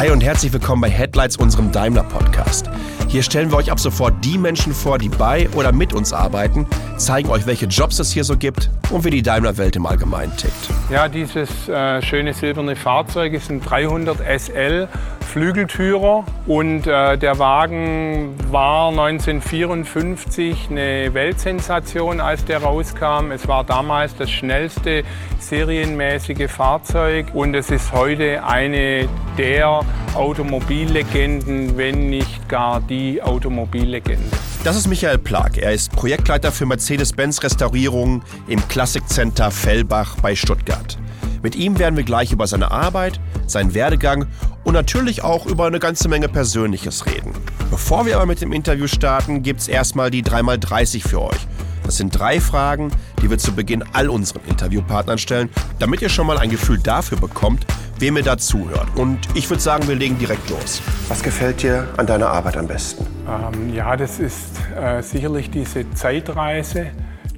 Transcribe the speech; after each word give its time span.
Hi 0.00 0.08
und 0.10 0.22
herzlich 0.22 0.50
willkommen 0.50 0.80
bei 0.80 0.88
Headlights, 0.88 1.36
unserem 1.36 1.72
Daimler-Podcast. 1.72 2.70
Hier 3.08 3.22
stellen 3.22 3.50
wir 3.50 3.58
euch 3.58 3.70
ab 3.70 3.78
sofort 3.78 4.14
die 4.24 4.38
Menschen 4.38 4.72
vor, 4.72 4.96
die 4.96 5.10
bei 5.10 5.46
oder 5.50 5.72
mit 5.72 5.92
uns 5.92 6.14
arbeiten, 6.14 6.66
zeigen 6.96 7.28
euch, 7.28 7.44
welche 7.44 7.66
Jobs 7.66 7.98
es 7.98 8.10
hier 8.10 8.24
so 8.24 8.34
gibt 8.34 8.70
und 8.88 9.04
wie 9.04 9.10
die 9.10 9.20
Daimler-Welt 9.20 9.76
im 9.76 9.84
Allgemeinen 9.84 10.34
tickt. 10.38 10.70
Ja, 10.88 11.06
dieses 11.06 11.68
äh, 11.68 12.00
schöne 12.00 12.32
silberne 12.32 12.76
Fahrzeug 12.76 13.34
ist 13.34 13.50
ein 13.50 13.60
300 13.60 14.16
SL 14.40 14.88
Flügeltürer 15.30 16.24
und 16.48 16.88
äh, 16.88 17.16
der 17.16 17.38
Wagen 17.38 18.34
war 18.50 18.88
1954 18.88 20.66
eine 20.70 21.14
Weltsensation, 21.14 22.20
als 22.20 22.44
der 22.46 22.58
rauskam. 22.58 23.30
Es 23.30 23.46
war 23.46 23.62
damals 23.62 24.16
das 24.16 24.28
schnellste 24.28 25.04
serienmäßige 25.38 26.50
Fahrzeug 26.50 27.26
und 27.32 27.54
es 27.54 27.70
ist 27.70 27.92
heute 27.92 28.42
eine 28.44 29.08
der 29.38 29.82
Automobillegenden, 30.14 31.76
wenn 31.76 32.10
nicht 32.10 32.48
gar 32.48 32.80
die 32.80 33.22
Automobillegende. 33.22 34.24
Das 34.64 34.74
ist 34.74 34.88
Michael 34.88 35.18
Plag. 35.18 35.56
Er 35.58 35.72
ist 35.72 35.92
Projektleiter 35.92 36.50
für 36.50 36.66
Mercedes-Benz 36.66 37.44
Restaurierungen 37.44 38.22
im 38.48 38.66
Classic 38.66 39.08
Center 39.08 39.52
Fellbach 39.52 40.16
bei 40.20 40.34
Stuttgart. 40.34 40.98
Mit 41.42 41.56
ihm 41.56 41.78
werden 41.78 41.96
wir 41.96 42.04
gleich 42.04 42.32
über 42.32 42.46
seine 42.46 42.70
Arbeit, 42.70 43.20
seinen 43.46 43.74
Werdegang 43.74 44.26
und 44.64 44.74
natürlich 44.74 45.24
auch 45.24 45.46
über 45.46 45.66
eine 45.66 45.78
ganze 45.78 46.08
Menge 46.08 46.28
Persönliches 46.28 47.06
reden. 47.06 47.32
Bevor 47.70 48.04
wir 48.06 48.16
aber 48.16 48.26
mit 48.26 48.40
dem 48.42 48.52
Interview 48.52 48.86
starten, 48.86 49.42
gibt 49.42 49.60
es 49.60 49.68
erstmal 49.68 50.10
die 50.10 50.22
3x30 50.22 51.08
für 51.08 51.22
euch. 51.22 51.46
Das 51.84 51.96
sind 51.96 52.16
drei 52.16 52.40
Fragen, 52.40 52.90
die 53.22 53.30
wir 53.30 53.38
zu 53.38 53.52
Beginn 53.52 53.82
all 53.92 54.08
unseren 54.08 54.42
Interviewpartnern 54.46 55.18
stellen, 55.18 55.48
damit 55.78 56.02
ihr 56.02 56.08
schon 56.08 56.26
mal 56.26 56.38
ein 56.38 56.50
Gefühl 56.50 56.78
dafür 56.78 57.18
bekommt, 57.18 57.66
wem 57.98 58.16
ihr 58.16 58.22
dazuhört. 58.22 58.86
Und 58.96 59.18
ich 59.34 59.48
würde 59.48 59.62
sagen, 59.62 59.88
wir 59.88 59.96
legen 59.96 60.18
direkt 60.18 60.48
los. 60.50 60.80
Was 61.08 61.22
gefällt 61.22 61.62
dir 61.62 61.88
an 61.96 62.06
deiner 62.06 62.28
Arbeit 62.28 62.56
am 62.56 62.66
besten? 62.66 63.06
Ähm, 63.28 63.74
ja, 63.74 63.96
das 63.96 64.18
ist 64.18 64.60
äh, 64.80 65.02
sicherlich 65.02 65.50
diese 65.50 65.90
Zeitreise 65.92 66.86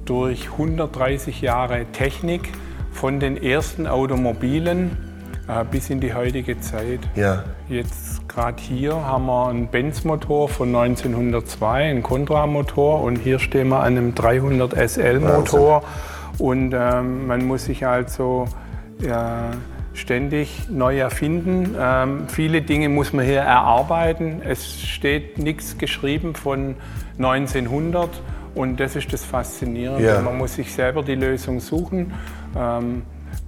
durch 0.05 0.51
130 0.51 1.41
Jahre 1.41 1.85
Technik 1.91 2.49
von 2.93 3.19
den 3.19 3.41
ersten 3.41 3.87
Automobilen 3.87 4.97
äh, 5.47 5.65
bis 5.69 5.89
in 5.89 5.99
die 5.99 6.13
heutige 6.13 6.59
Zeit. 6.61 6.99
Ja. 7.15 7.43
Jetzt 7.67 8.27
gerade 8.29 8.61
hier 8.61 8.95
haben 8.95 9.25
wir 9.25 9.47
einen 9.47 9.67
Benz-Motor 9.67 10.47
von 10.47 10.69
1902, 10.69 11.89
einen 11.89 12.03
Contra-Motor 12.03 13.01
und 13.01 13.17
hier 13.17 13.39
stehen 13.39 13.69
wir 13.69 13.79
an 13.79 13.97
einem 13.97 14.15
300 14.15 14.73
SL-Motor 14.89 15.83
und 16.37 16.73
ähm, 16.73 17.27
man 17.27 17.45
muss 17.45 17.65
sich 17.65 17.85
also 17.85 18.47
ja, 19.01 19.51
ständig 19.93 20.69
neu 20.69 20.99
erfinden. 20.99 21.75
Ähm, 21.79 22.27
viele 22.27 22.61
Dinge 22.61 22.89
muss 22.89 23.13
man 23.13 23.25
hier 23.25 23.41
erarbeiten. 23.41 24.41
Es 24.43 24.81
steht 24.81 25.37
nichts 25.37 25.77
geschrieben 25.77 26.35
von 26.35 26.75
1900 27.17 28.09
und 28.55 28.79
das 28.79 28.95
ist 28.95 29.11
das 29.13 29.23
Faszinierende. 29.25 30.05
Ja. 30.05 30.21
Man 30.21 30.37
muss 30.37 30.55
sich 30.55 30.73
selber 30.73 31.03
die 31.03 31.15
Lösung 31.15 31.59
suchen. 31.59 32.13
Ähm, 32.55 33.03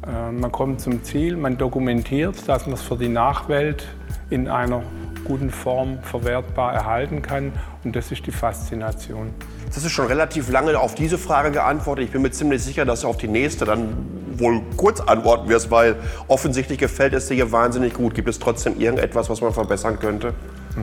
äh, 0.06 0.32
man 0.32 0.52
kommt 0.52 0.82
zum 0.82 1.04
Ziel, 1.04 1.38
man 1.38 1.58
dokumentiert, 1.58 2.48
dass 2.48 2.66
man 2.66 2.76
es 2.76 2.82
für 2.82 2.98
die 2.98 3.10
Nachwelt 3.10 3.88
in 4.30 4.48
einer 4.48 4.84
guten 5.24 5.50
Form 5.50 6.00
verwertbar 6.04 6.74
erhalten 6.74 7.22
kann 7.22 7.52
und 7.84 7.96
das 7.96 8.12
ist 8.12 8.26
die 8.26 8.32
Faszination. 8.32 9.34
Das 9.74 9.84
ist 9.84 9.92
schon 9.92 10.08
relativ 10.08 10.50
lange 10.50 10.80
auf 10.80 10.96
diese 10.96 11.18
Frage 11.18 11.52
geantwortet. 11.52 12.06
Ich 12.06 12.12
bin 12.12 12.22
mir 12.22 12.32
ziemlich 12.32 12.64
sicher, 12.64 12.86
dass 12.86 13.02
du 13.02 13.08
auf 13.08 13.18
die 13.18 13.28
nächste 13.28 13.66
dann 13.66 13.96
wohl 14.38 14.62
kurz 14.78 15.02
antworten 15.02 15.50
wirst, 15.50 15.72
weil 15.72 15.96
offensichtlich 16.28 16.78
gefällt 16.78 17.14
es 17.14 17.28
dir 17.28 17.36
hier 17.36 17.52
wahnsinnig 17.52 17.94
gut. 17.94 18.16
Gibt 18.16 18.30
es 18.30 18.40
trotzdem 18.40 18.80
irgendetwas, 18.80 19.30
was 19.30 19.42
man 19.42 19.54
verbessern 19.54 20.00
könnte? 20.00 20.34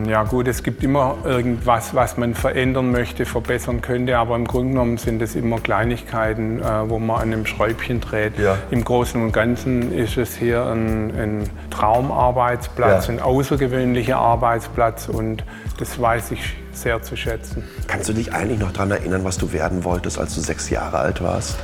Ja 0.09 0.23
gut, 0.25 0.49
es 0.49 0.63
gibt 0.63 0.83
immer 0.83 1.19
irgendwas, 1.25 1.95
was 1.95 2.17
man 2.17 2.35
verändern 2.35 2.91
möchte, 2.91 3.27
verbessern 3.27 3.83
könnte, 3.83 4.17
aber 4.17 4.37
im 4.37 4.47
Grunde 4.47 4.71
genommen 4.71 4.97
sind 4.97 5.21
es 5.21 5.35
immer 5.35 5.61
Kleinigkeiten, 5.61 6.61
äh, 6.61 6.89
wo 6.89 6.99
man 6.99 7.17
an 7.17 7.33
einem 7.33 7.47
Schräubchen 7.47 8.01
dreht. 8.01 8.39
Ja. 8.39 8.57
Im 8.71 8.85
Großen 8.85 9.23
und 9.23 9.33
Ganzen 9.33 9.93
ist 9.93 10.17
es 10.17 10.35
hier 10.35 10.65
ein, 10.65 11.13
ein 11.17 11.51
Traumarbeitsplatz, 11.71 13.07
Ja. 13.07 13.13
ein 13.15 13.21
außergewöhnlicher 13.21 14.17
Arbeitsplatz 14.17 15.09
und 15.09 15.45
das 15.79 16.01
weiß 16.01 16.31
ich 16.33 16.57
sehr 16.73 17.03
zu 17.03 17.17
schätzen. 17.17 17.63
Kannst 17.87 18.09
du 18.09 18.15
dich 18.15 18.33
eigentlich 18.33 18.59
noch 18.61 18.73
daran 18.73 18.93
erinnern, 18.93 19.25
was 19.25 19.37
du 19.37 19.53
werden 19.53 19.85
wolltest, 19.85 20.19
als 20.19 20.35
du 20.35 20.41
sechs 20.41 20.71
Jahre 20.71 20.99
alt 20.99 21.23
warst? 21.23 21.57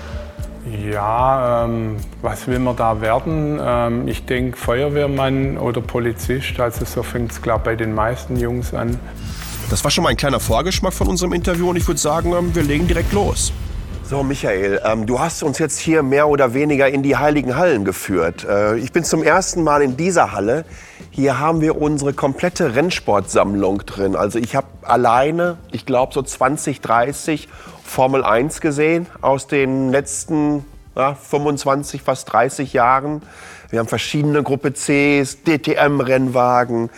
Ja, 0.91 1.65
ähm, 1.65 1.97
was 2.21 2.47
will 2.47 2.59
man 2.59 2.77
da 2.77 3.01
werden? 3.01 3.59
Ähm, 3.62 4.09
ich 4.09 4.25
denke 4.25 4.56
Feuerwehrmann 4.56 5.56
oder 5.56 5.81
Polizist, 5.81 6.59
also 6.61 6.84
so 6.84 7.03
fängt 7.03 7.33
es 7.33 7.41
glaube 7.41 7.65
bei 7.65 7.77
den 7.77 7.95
meisten 7.95 8.37
Jungs 8.37 8.75
an. 8.75 8.99
Das 9.71 9.84
war 9.84 9.91
schon 9.91 10.05
mal 10.05 10.11
ein 10.11 10.17
kleiner 10.17 10.41
Vorgeschmack 10.41 10.93
von 10.93 11.09
unserem 11.09 11.33
Interview 11.33 11.71
und 11.71 11.77
ich 11.77 11.87
würde 11.87 12.01
sagen, 12.01 12.33
ähm, 12.33 12.55
wir 12.55 12.62
legen 12.62 12.87
direkt 12.87 13.12
los. 13.12 13.53
So, 14.05 14.23
Michael, 14.23 14.81
ähm, 14.87 15.05
du 15.05 15.21
hast 15.21 15.43
uns 15.43 15.59
jetzt 15.59 15.79
hier 15.79 16.03
mehr 16.03 16.29
oder 16.29 16.55
weniger 16.55 16.89
in 16.89 17.03
die 17.03 17.17
heiligen 17.17 17.56
Hallen 17.56 17.85
geführt. 17.85 18.47
Äh, 18.49 18.79
ich 18.79 18.91
bin 18.91 19.05
zum 19.05 19.23
ersten 19.23 19.62
Mal 19.62 19.83
in 19.83 19.99
dieser 19.99 20.33
Halle. 20.33 20.65
Hier 21.11 21.39
haben 21.39 21.61
wir 21.61 21.81
unsere 21.81 22.15
komplette 22.15 22.75
Rennsportsammlung 22.75 23.85
drin. 23.85 24.17
Also 24.17 24.39
ich 24.39 24.56
habe 24.56 24.67
alleine, 24.81 25.59
ich 25.73 25.85
glaube 25.85 26.15
so 26.15 26.23
20, 26.23 26.81
30 26.81 27.49
Formel 27.88 28.22
1 28.22 28.60
gesehen 28.60 29.06
aus 29.22 29.47
den 29.47 29.91
letzten 29.91 30.65
ja, 30.94 31.15
25, 31.15 32.03
fast 32.03 32.31
30 32.31 32.75
Jahren. 32.75 33.22
Wir 33.71 33.78
haben 33.78 33.88
verschiedene 33.88 34.43
Gruppe 34.43 34.72
Cs, 34.75 35.38
DTM-Rennwagen. 35.44 36.91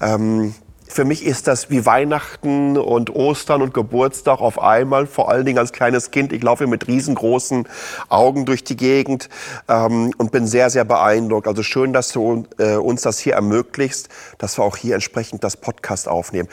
Ähm, 0.00 0.54
für 0.88 1.04
mich 1.04 1.24
ist 1.24 1.46
das 1.48 1.68
wie 1.70 1.84
Weihnachten 1.84 2.78
und 2.78 3.14
Ostern 3.14 3.60
und 3.60 3.74
Geburtstag 3.74 4.40
auf 4.40 4.58
einmal, 4.58 5.06
vor 5.06 5.28
allen 5.28 5.44
Dingen 5.44 5.58
als 5.58 5.72
kleines 5.72 6.10
Kind. 6.10 6.32
Ich 6.32 6.42
laufe 6.42 6.66
mit 6.66 6.88
riesengroßen 6.88 7.68
Augen 8.08 8.46
durch 8.46 8.64
die 8.64 8.76
Gegend 8.76 9.28
ähm, 9.68 10.12
und 10.16 10.32
bin 10.32 10.46
sehr, 10.46 10.70
sehr 10.70 10.84
beeindruckt. 10.84 11.46
Also 11.46 11.62
schön, 11.62 11.92
dass 11.92 12.10
du 12.10 12.46
äh, 12.56 12.76
uns 12.76 13.02
das 13.02 13.18
hier 13.18 13.34
ermöglicht, 13.34 14.08
dass 14.38 14.58
wir 14.58 14.64
auch 14.64 14.78
hier 14.78 14.94
entsprechend 14.94 15.44
das 15.44 15.58
Podcast 15.58 16.08
aufnehmen. 16.08 16.48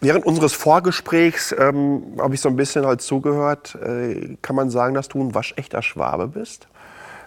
Während 0.00 0.26
unseres 0.26 0.52
Vorgesprächs 0.52 1.54
ähm, 1.58 2.02
habe 2.20 2.34
ich 2.34 2.40
so 2.40 2.48
ein 2.48 2.56
bisschen 2.56 2.86
halt 2.86 3.00
zugehört. 3.00 3.76
Äh, 3.82 4.36
kann 4.42 4.54
man 4.56 4.70
sagen, 4.70 4.94
dass 4.94 5.08
du 5.08 5.22
ein 5.22 5.34
waschechter 5.34 5.82
Schwabe 5.82 6.28
bist? 6.28 6.68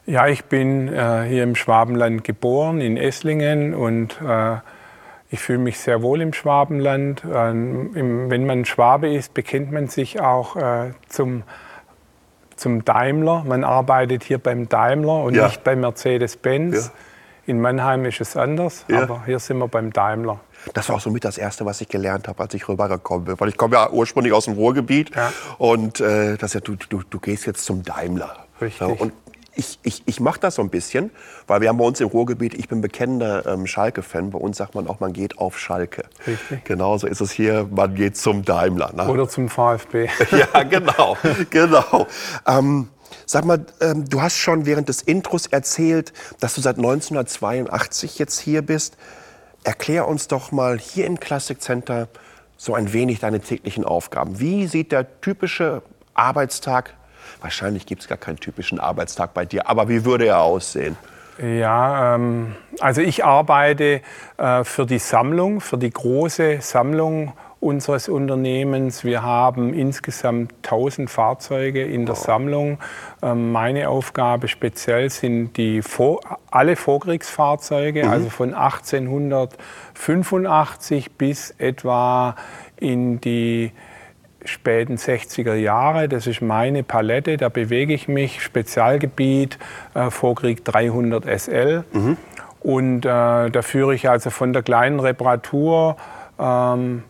Ja, 0.06 0.28
ich 0.28 0.46
bin 0.46 0.88
äh, 0.88 1.24
hier 1.28 1.44
im 1.44 1.56
Schwabenland 1.56 2.24
geboren, 2.24 2.80
in 2.82 2.98
Esslingen 2.98 3.74
und 3.74 4.20
äh, 4.22 4.58
ich 5.32 5.40
fühle 5.40 5.60
mich 5.60 5.80
sehr 5.80 6.02
wohl 6.02 6.22
im 6.22 6.34
Schwabenland. 6.34 7.24
Ähm, 7.32 7.92
im, 7.96 8.30
wenn 8.32 8.46
man 8.46 8.66
Schwabe 8.66 9.14
ist, 9.14 9.34
bekennt 9.34 9.72
man 9.72 9.88
sich 9.88 10.20
auch 10.22 10.56
äh, 10.56 10.92
zum, 11.08 11.44
zum 12.56 12.84
Daimler. 12.86 13.44
Man 13.48 13.64
arbeitet 13.64 14.24
hier 14.24 14.40
beim 14.40 14.70
Daimler 14.70 15.24
und 15.24 15.36
Ja. 15.36 15.46
nicht 15.46 15.64
bei 15.64 15.76
Mercedes-Benz. 15.76 16.88
Ja. 16.88 16.92
In 17.46 17.62
Mannheim 17.62 18.06
ist 18.06 18.22
es 18.22 18.38
anders, 18.38 18.86
Ja. 18.88 19.04
aber 19.04 19.24
hier 19.26 19.40
sind 19.40 19.58
wir 19.60 19.68
beim 19.68 19.92
Daimler. 19.94 20.40
Das 20.74 20.90
war 20.90 20.98
auch 20.98 21.02
so 21.02 21.10
mit 21.10 21.26
das 21.26 21.38
Erste, 21.38 21.66
was 21.66 21.82
ich 21.82 21.88
gelernt 21.88 22.28
habe, 22.28 22.42
als 22.42 22.54
ich 22.54 22.68
rübergekommen 22.68 23.26
bin. 23.26 23.40
Weil 23.40 23.50
ich 23.50 23.58
komme 23.58 23.76
ja 23.76 23.90
ursprünglich 23.90 24.34
aus 24.34 24.46
dem 24.46 24.54
Ruhrgebiet. 24.54 25.16
Ja. 25.16 25.34
Und 25.58 26.00
äh, 26.00 26.38
das 26.38 26.54
ja, 26.54 26.60
du, 26.60 26.76
du, 26.76 27.02
du 27.10 27.20
gehst 27.20 27.46
jetzt 27.46 27.66
zum 27.66 27.84
Daimler. 27.84 28.46
Richtig. 28.62 28.82
Ja, 28.82 28.88
und 28.88 29.14
ich, 29.60 29.78
ich, 29.84 30.04
ich 30.06 30.20
mache 30.20 30.40
das 30.40 30.56
so 30.56 30.62
ein 30.62 30.70
bisschen, 30.70 31.12
weil 31.48 31.62
wir 31.62 31.70
haben 31.70 31.78
bei 31.78 31.84
uns 31.84 32.00
im 32.00 32.08
Ruhrgebiet, 32.08 32.54
ich 32.54 32.70
bin 32.70 32.82
bekennender 32.82 33.46
ähm, 33.46 33.68
Schalke-Fan. 33.68 34.32
Bei 34.32 34.40
uns 34.40 34.58
sagt 34.58 34.74
man 34.74 34.88
auch, 34.88 35.00
man 35.02 35.12
geht 35.12 35.38
auf 35.38 35.60
Schalke. 35.60 36.04
Richtig. 36.26 36.64
Genauso 36.64 37.08
ist 37.08 37.20
es 37.20 37.32
hier, 37.32 37.68
man 37.70 37.94
geht 37.94 38.16
zum 38.16 38.46
Daimler. 38.46 38.94
Ne? 38.94 39.08
Oder 39.08 39.28
zum 39.28 39.50
VfB. 39.50 40.08
Ja, 40.32 40.64
genau, 40.64 41.18
genau. 41.50 42.08
Ähm, 42.48 42.88
sag 43.26 43.44
mal, 43.44 43.66
ähm, 43.82 44.08
du 44.08 44.22
hast 44.22 44.38
schon 44.38 44.66
während 44.66 44.88
des 44.88 45.02
Intros 45.02 45.48
erzählt, 45.48 46.14
dass 46.40 46.56
du 46.56 46.62
seit 46.62 46.78
1982 46.78 48.18
jetzt 48.20 48.40
hier 48.40 48.62
bist. 48.62 48.96
Erklär 49.64 50.08
uns 50.08 50.28
doch 50.28 50.52
mal 50.52 50.80
hier 50.80 51.06
im 51.06 51.20
Classic 51.20 51.60
Center 51.62 52.08
so 52.58 52.76
ein 52.76 52.92
wenig 52.94 53.20
deine 53.20 53.40
täglichen 53.40 53.86
Aufgaben. 53.86 54.40
Wie 54.40 54.68
sieht 54.68 54.92
der 54.92 55.22
typische 55.22 55.82
Arbeitstag? 56.14 56.94
Wahrscheinlich 57.42 57.86
gibt 57.86 58.02
es 58.02 58.08
gar 58.08 58.18
keinen 58.18 58.38
typischen 58.38 58.80
Arbeitstag 58.80 59.34
bei 59.34 59.46
dir, 59.46 59.70
aber 59.70 59.88
wie 59.88 60.06
würde 60.06 60.28
er 60.28 60.42
aussehen? 60.42 60.98
Ja, 61.42 62.16
ähm, 62.16 62.56
also 62.82 63.00
ich 63.02 63.24
arbeite 63.24 64.02
äh, 64.38 64.64
für 64.66 64.86
die 64.86 65.00
Sammlung, 65.00 65.62
für 65.62 65.78
die 65.78 65.90
große 65.90 66.60
Sammlung 66.60 67.34
unseres 67.60 68.08
Unternehmens. 68.08 69.04
Wir 69.04 69.24
haben 69.24 69.74
insgesamt 69.74 70.54
1000 70.64 71.10
Fahrzeuge 71.10 71.84
in 71.84 72.06
der 72.06 72.16
Sammlung. 72.16 72.78
Ähm, 73.22 73.52
meine 73.52 73.90
Aufgabe 73.90 74.48
speziell 74.48 75.10
sind 75.10 75.58
die 75.58 75.82
Vor 75.82 76.22
alle 76.52 76.78
Vorkriegsfahrzeuge, 76.78 78.10
also 78.10 78.30
von 78.30 78.54
1885 78.54 81.18
bis 81.18 81.54
etwa 81.58 82.38
in 82.78 83.20
die 83.20 83.74
späten 84.46 84.96
60er 84.96 85.56
Jahre. 85.56 86.08
Das 86.08 86.28
ist 86.28 86.42
meine 86.42 86.84
Palette, 86.84 87.36
da 87.36 87.50
bewege 87.50 87.94
ich 87.94 88.08
mich. 88.08 88.42
Spezialgebiet 88.42 89.60
äh, 89.96 90.10
Vorkrieg 90.10 90.64
300 90.64 91.26
SL. 91.26 91.84
Und 92.62 93.06
äh, 93.06 93.50
da 93.50 93.62
führe 93.62 93.96
ich 93.96 94.10
also 94.10 94.30
von 94.30 94.54
der 94.54 94.64
kleinen 94.64 95.00
Reparatur 95.00 95.96
ähm, 96.40 97.04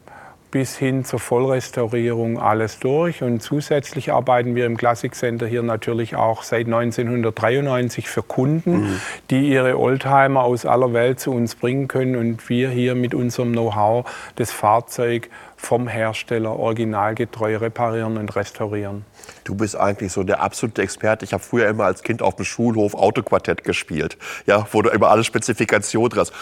bis 0.51 0.77
hin 0.77 1.05
zur 1.05 1.19
Vollrestaurierung 1.19 2.39
alles 2.39 2.79
durch. 2.79 3.21
Und 3.21 3.41
zusätzlich 3.41 4.11
arbeiten 4.11 4.55
wir 4.55 4.65
im 4.65 4.77
Classic 4.77 5.13
Center 5.13 5.45
hier 5.45 5.63
natürlich 5.63 6.15
auch 6.15 6.43
seit 6.43 6.65
1993 6.65 8.09
für 8.09 8.23
Kunden, 8.23 8.81
mhm. 8.81 9.01
die 9.29 9.49
ihre 9.49 9.77
Oldtimer 9.77 10.43
aus 10.43 10.65
aller 10.65 10.93
Welt 10.93 11.19
zu 11.19 11.31
uns 11.31 11.55
bringen 11.55 11.87
können 11.87 12.15
und 12.15 12.49
wir 12.49 12.69
hier 12.69 12.95
mit 12.95 13.13
unserem 13.13 13.51
Know-how 13.51 14.09
das 14.35 14.51
Fahrzeug 14.51 15.29
vom 15.55 15.87
Hersteller 15.87 16.57
originalgetreu 16.57 17.57
reparieren 17.57 18.17
und 18.17 18.35
restaurieren. 18.35 19.05
Du 19.43 19.55
bist 19.55 19.75
eigentlich 19.75 20.11
so 20.13 20.23
der 20.23 20.41
absolute 20.41 20.81
Experte. 20.81 21.25
Ich 21.25 21.33
habe 21.33 21.43
früher 21.43 21.67
immer 21.67 21.83
als 21.83 22.01
Kind 22.01 22.21
auf 22.21 22.37
dem 22.37 22.45
Schulhof 22.45 22.95
Autoquartett 22.95 23.63
gespielt, 23.63 24.17
ja, 24.45 24.65
wo 24.71 24.81
du 24.81 24.89
immer 24.89 25.09
alle 25.09 25.23
Spezifikationen 25.23 26.17
hast. 26.17 26.33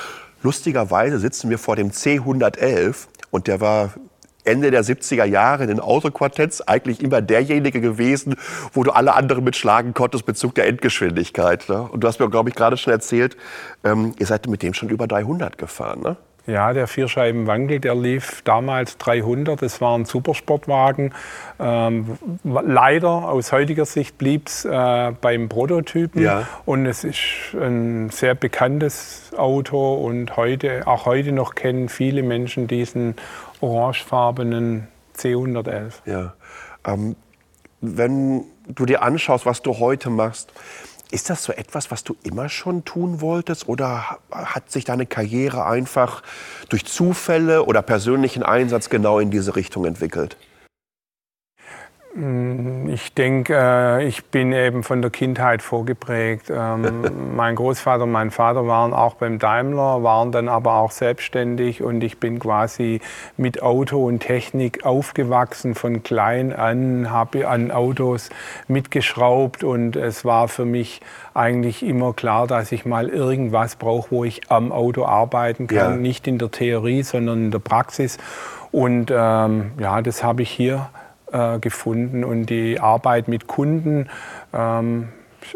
Lustigerweise 0.43 1.17
sitzen 1.17 1.49
wir 1.49 1.57
vor 1.57 1.75
dem 1.75 1.89
C111 1.89 3.07
und 3.31 3.47
der 3.47 3.61
war 3.61 3.93
Ende 4.47 4.71
der 4.71 4.83
70er 4.83 5.25
Jahre 5.25 5.63
in 5.63 5.69
den 5.69 5.79
Autoquartetts 5.79 6.61
eigentlich 6.61 7.01
immer 7.01 7.21
derjenige 7.21 7.81
gewesen, 7.81 8.35
wo 8.71 8.83
du 8.83 8.91
alle 8.91 9.13
anderen 9.13 9.43
mitschlagen 9.43 9.93
konntest 9.93 10.25
Bezug 10.25 10.55
der 10.55 10.67
Endgeschwindigkeit. 10.67 11.67
Ne? 11.67 11.81
Und 11.81 12.01
du 12.01 12.07
hast 12.07 12.19
mir, 12.19 12.29
glaube 12.29 12.49
ich, 12.49 12.55
gerade 12.55 12.77
schon 12.77 12.93
erzählt, 12.93 13.35
ähm, 13.83 14.13
ihr 14.17 14.25
seid 14.25 14.47
mit 14.47 14.63
dem 14.63 14.73
schon 14.73 14.89
über 14.89 15.05
300 15.05 15.57
gefahren. 15.57 16.01
Ne? 16.01 16.17
Ja, 16.47 16.71
der 16.71 16.87
Vierscheibenwandel, 16.87 17.81
der 17.81 17.93
lief 17.93 18.41
damals 18.43 18.97
300. 18.97 19.61
Das 19.61 19.81
war 19.81 19.97
ein 19.97 20.05
Supersportwagen. 20.05 21.13
Ähm, 21.59 22.17
leider 22.45 23.09
aus 23.09 23.51
heutiger 23.51 23.85
Sicht 23.85 24.17
blieb 24.17 24.47
es 24.47 24.63
äh, 24.63 25.11
beim 25.19 25.49
Prototypen. 25.49 26.21
Ja. 26.21 26.47
Und 26.65 26.85
es 26.85 27.03
ist 27.03 27.53
ein 27.53 28.09
sehr 28.11 28.33
bekanntes 28.33 29.31
Auto. 29.35 29.95
Und 29.95 30.37
heute, 30.37 30.87
auch 30.87 31.05
heute 31.05 31.33
noch 31.33 31.53
kennen 31.53 31.89
viele 31.89 32.23
Menschen 32.23 32.67
diesen 32.67 33.15
orangefarbenen 33.59 34.87
C111. 35.17 35.95
Ja. 36.05 36.33
Ähm, 36.85 37.17
wenn 37.81 38.45
du 38.67 38.85
dir 38.85 39.01
anschaust, 39.01 39.45
was 39.45 39.61
du 39.61 39.79
heute 39.79 40.09
machst, 40.09 40.53
ist 41.11 41.29
das 41.29 41.43
so 41.43 41.53
etwas, 41.53 41.91
was 41.91 42.03
du 42.03 42.15
immer 42.23 42.49
schon 42.49 42.85
tun 42.85 43.21
wolltest 43.21 43.67
oder 43.67 44.17
hat 44.31 44.71
sich 44.71 44.85
deine 44.85 45.05
Karriere 45.05 45.65
einfach 45.65 46.21
durch 46.69 46.85
Zufälle 46.85 47.63
oder 47.65 47.81
persönlichen 47.81 48.43
Einsatz 48.43 48.89
genau 48.89 49.19
in 49.19 49.31
diese 49.31 49.55
Richtung 49.55 49.85
entwickelt? 49.85 50.37
Mm, 52.17 52.89
ich 52.89 53.13
denke, 53.13 53.53
äh, 53.55 54.07
ich 54.07 54.25
bin 54.25 54.51
eben 54.51 54.81
von 54.81 55.03
der 55.03 55.11
Kindheit 55.11 55.61
vorgeprägt. 55.61 56.49
Ähm, 56.49 57.03
mein 57.35 57.55
Großvater 57.55 58.05
und 58.05 58.11
mein 58.11 58.31
Vater 58.31 58.65
waren 58.65 58.91
auch 58.91 59.15
beim 59.15 59.37
Daimler, 59.37 60.01
waren 60.01 60.31
dann 60.31 60.49
aber 60.49 60.73
auch 60.75 60.89
selbstständig 60.89 61.83
und 61.83 62.03
ich 62.03 62.19
bin 62.19 62.39
quasi 62.39 63.01
mit 63.37 63.61
Auto 63.61 64.03
und 64.03 64.21
Technik 64.21 64.83
aufgewachsen 64.83 65.75
von 65.75 66.01
klein 66.01 66.53
an, 66.53 67.11
habe 67.11 67.47
an 67.47 67.69
Autos 67.69 68.31
mitgeschraubt 68.67 69.63
und 69.63 69.95
es 69.95 70.25
war 70.25 70.47
für 70.47 70.65
mich 70.65 71.01
eigentlich 71.35 71.85
immer 71.85 72.13
klar, 72.13 72.47
dass 72.47 72.71
ich 72.71 72.83
mal 72.83 73.09
irgendwas 73.09 73.75
brauche, 73.75 74.09
wo 74.09 74.23
ich 74.23 74.49
am 74.49 74.71
Auto 74.71 75.05
arbeiten 75.05 75.67
kann, 75.67 75.91
ja. 75.91 75.97
nicht 75.97 76.25
in 76.25 76.39
der 76.39 76.49
Theorie, 76.49 77.03
sondern 77.03 77.45
in 77.45 77.51
der 77.51 77.59
Praxis. 77.59 78.17
Und 78.71 79.11
ähm, 79.11 79.71
ja, 79.79 80.01
das 80.01 80.23
habe 80.23 80.41
ich 80.41 80.49
hier 80.49 80.89
äh, 81.31 81.59
gefunden 81.59 82.23
und 82.23 82.47
die 82.47 82.79
Arbeit 82.79 83.27
mit 83.27 83.47
Kunden, 83.47 84.09
ähm, 84.53 85.09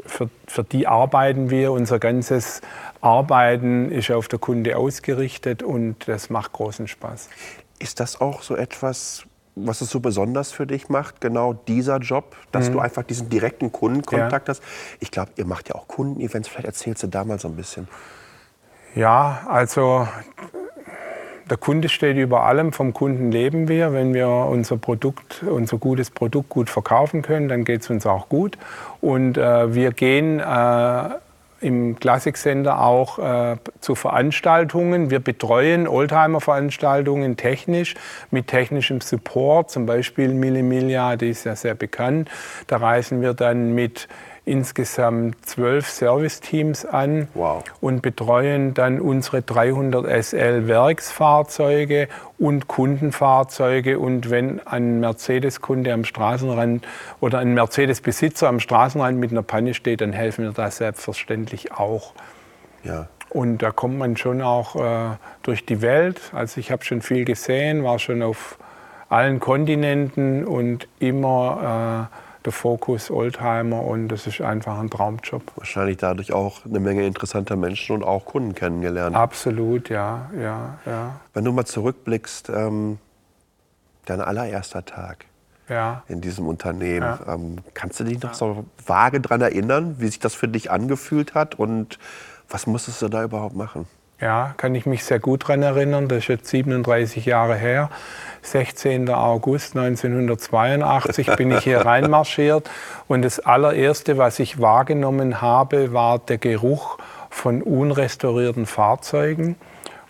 für, 0.06 0.29
für 0.47 0.63
die 0.63 0.88
arbeiten 0.88 1.50
wir. 1.50 1.71
Unser 1.71 2.00
ganzes 2.00 2.62
Arbeiten 3.01 3.91
ist 3.91 4.12
auf 4.12 4.27
der 4.27 4.39
Kunde 4.39 4.77
ausgerichtet 4.77 5.63
und 5.63 6.07
das 6.07 6.29
macht 6.29 6.53
großen 6.53 6.88
Spaß. 6.88 7.29
Ist 7.79 8.00
das 8.00 8.21
auch 8.21 8.41
so 8.41 8.56
etwas, 8.56 9.25
was 9.56 9.81
es 9.81 9.89
so 9.89 10.00
besonders 10.00 10.51
für 10.51 10.65
dich 10.65 10.89
macht, 10.89 11.19
genau 11.19 11.53
dieser 11.53 11.97
Job, 11.97 12.35
dass 12.51 12.69
mhm. 12.69 12.74
du 12.74 12.79
einfach 12.79 13.03
diesen 13.03 13.29
direkten 13.29 13.71
Kundenkontakt 13.71 14.47
ja. 14.47 14.53
hast? 14.53 14.63
Ich 15.00 15.12
glaube, 15.12 15.31
ihr 15.35 15.45
macht 15.45 15.69
ja 15.69 15.75
auch 15.75 15.88
Kundenevents. 15.88 16.47
Vielleicht 16.47 16.67
erzählst 16.67 17.03
du 17.03 17.07
da 17.07 17.25
mal 17.25 17.39
so 17.39 17.47
ein 17.47 17.56
bisschen. 17.56 17.88
Ja, 18.95 19.45
also 19.47 20.07
der 21.51 21.57
Kunde 21.57 21.89
steht 21.89 22.15
über 22.15 22.44
allem, 22.44 22.71
vom 22.71 22.94
Kunden 22.94 23.30
leben 23.30 23.68
wir. 23.68 23.92
Wenn 23.92 24.13
wir 24.13 24.30
unser 24.30 24.77
Produkt, 24.77 25.44
unser 25.44 25.77
gutes 25.77 26.09
Produkt 26.09 26.48
gut 26.48 26.69
verkaufen 26.69 27.21
können, 27.21 27.50
dann 27.50 27.65
geht 27.65 27.81
es 27.81 27.89
uns 27.89 28.06
auch 28.06 28.30
gut. 28.30 28.57
Und 29.01 29.38
äh, 29.38 29.75
wir 29.75 29.92
gehen 29.92 30.39
äh, 30.39 31.09
im 31.59 32.00
Classic 32.00 32.38
Center 32.38 32.81
auch 32.81 33.19
äh, 33.19 33.57
zu 33.81 33.95
Veranstaltungen. 33.95 35.12
Wir 35.12 35.19
betreuen 35.19 35.89
Oldtimer-Veranstaltungen 35.89 37.36
technisch 37.36 37.95
mit 38.31 38.48
technischem 38.48 39.01
Support, 39.01 39.71
zum 39.71 39.86
Beispiel 39.86 40.30
Millimilia, 40.30 41.18
die 41.18 41.31
ist 41.31 41.44
ja 41.44 41.57
sehr 41.57 41.75
bekannt. 41.75 42.30
Da 42.68 42.77
reisen 42.77 43.21
wir 43.21 43.33
dann 43.33 43.75
mit 43.75 44.07
insgesamt 44.43 45.45
zwölf 45.45 45.88
Serviceteams 45.88 46.85
an 46.85 47.27
wow. 47.35 47.63
und 47.79 48.01
betreuen 48.01 48.73
dann 48.73 48.99
unsere 48.99 49.41
300 49.43 50.23
SL 50.23 50.67
Werksfahrzeuge 50.67 52.07
und 52.39 52.67
Kundenfahrzeuge. 52.67 53.99
Und 53.99 54.31
wenn 54.31 54.65
ein 54.65 54.99
Mercedes-Kunde 54.99 55.93
am 55.93 56.05
Straßenrand 56.05 56.88
oder 57.19 57.38
ein 57.39 57.53
Mercedes-Besitzer 57.53 58.47
am 58.47 58.59
Straßenrand 58.59 59.19
mit 59.19 59.31
einer 59.31 59.43
Panne 59.43 59.75
steht, 59.75 60.01
dann 60.01 60.11
helfen 60.11 60.45
wir 60.45 60.51
da 60.53 60.71
selbstverständlich 60.71 61.73
auch. 61.73 62.13
Ja. 62.83 63.07
Und 63.29 63.59
da 63.59 63.71
kommt 63.71 63.97
man 63.97 64.17
schon 64.17 64.41
auch 64.41 64.75
äh, 64.75 65.15
durch 65.43 65.65
die 65.65 65.81
Welt. 65.81 66.19
Also 66.33 66.59
ich 66.59 66.71
habe 66.71 66.83
schon 66.83 67.01
viel 67.01 67.25
gesehen, 67.25 67.83
war 67.83 67.99
schon 67.99 68.23
auf 68.23 68.57
allen 69.07 69.39
Kontinenten 69.39 70.45
und 70.45 70.88
immer 70.99 72.09
äh, 72.11 72.31
der 72.45 72.51
Fokus 72.51 73.11
Oldtimer 73.11 73.83
und 73.83 74.07
das 74.07 74.27
ist 74.27 74.41
einfach 74.41 74.79
ein 74.79 74.89
Traumjob. 74.89 75.43
Wahrscheinlich 75.55 75.97
dadurch 75.97 76.33
auch 76.33 76.65
eine 76.65 76.79
Menge 76.79 77.05
interessanter 77.05 77.55
Menschen 77.55 77.97
und 77.97 78.03
auch 78.03 78.25
Kunden 78.25 78.55
kennengelernt. 78.55 79.15
Absolut, 79.15 79.89
ja, 79.89 80.29
ja, 80.35 80.79
ja. 80.85 81.19
Wenn 81.33 81.45
du 81.45 81.51
mal 81.51 81.65
zurückblickst, 81.65 82.49
ähm, 82.49 82.97
dein 84.05 84.21
allererster 84.21 84.83
Tag 84.85 85.25
ja. 85.69 86.03
in 86.07 86.21
diesem 86.21 86.47
Unternehmen, 86.47 87.19
ja. 87.25 87.33
ähm, 87.33 87.59
kannst 87.73 87.99
du 87.99 88.03
dich 88.03 88.21
noch 88.21 88.31
ja. 88.31 88.35
so 88.35 88.65
vage 88.85 89.21
daran 89.21 89.41
erinnern, 89.41 89.95
wie 89.99 90.07
sich 90.07 90.19
das 90.19 90.33
für 90.33 90.47
dich 90.47 90.71
angefühlt 90.71 91.35
hat 91.35 91.55
und 91.55 91.99
was 92.49 92.67
musstest 92.67 93.01
du 93.01 93.07
da 93.07 93.23
überhaupt 93.23 93.55
machen? 93.55 93.88
Ja, 94.22 94.54
kann 94.58 94.75
ich 94.75 94.86
mich 94.86 95.04
sehr 95.04 95.20
gut 95.20 95.44
daran 95.44 95.63
erinnern. 95.63 96.08
Das 96.08 96.20
ist 96.20 96.28
jetzt 96.28 96.48
37 96.48 97.25
Jahre 97.25 97.56
her. 97.56 97.90
16. 98.44 99.10
August 99.10 99.75
1982 99.75 101.36
bin 101.36 101.51
ich 101.51 101.63
hier 101.63 101.80
reinmarschiert 101.86 102.70
und 103.08 103.24
das 103.24 103.40
allererste, 103.40 104.20
was 104.20 104.40
ich 104.40 104.62
wahrgenommen 104.62 105.42
habe, 105.42 105.94
war 105.94 106.20
der 106.20 106.38
Geruch 106.38 106.98
von 107.32 107.63
unrestaurierten 107.63 108.68
Fahrzeugen. 108.68 109.56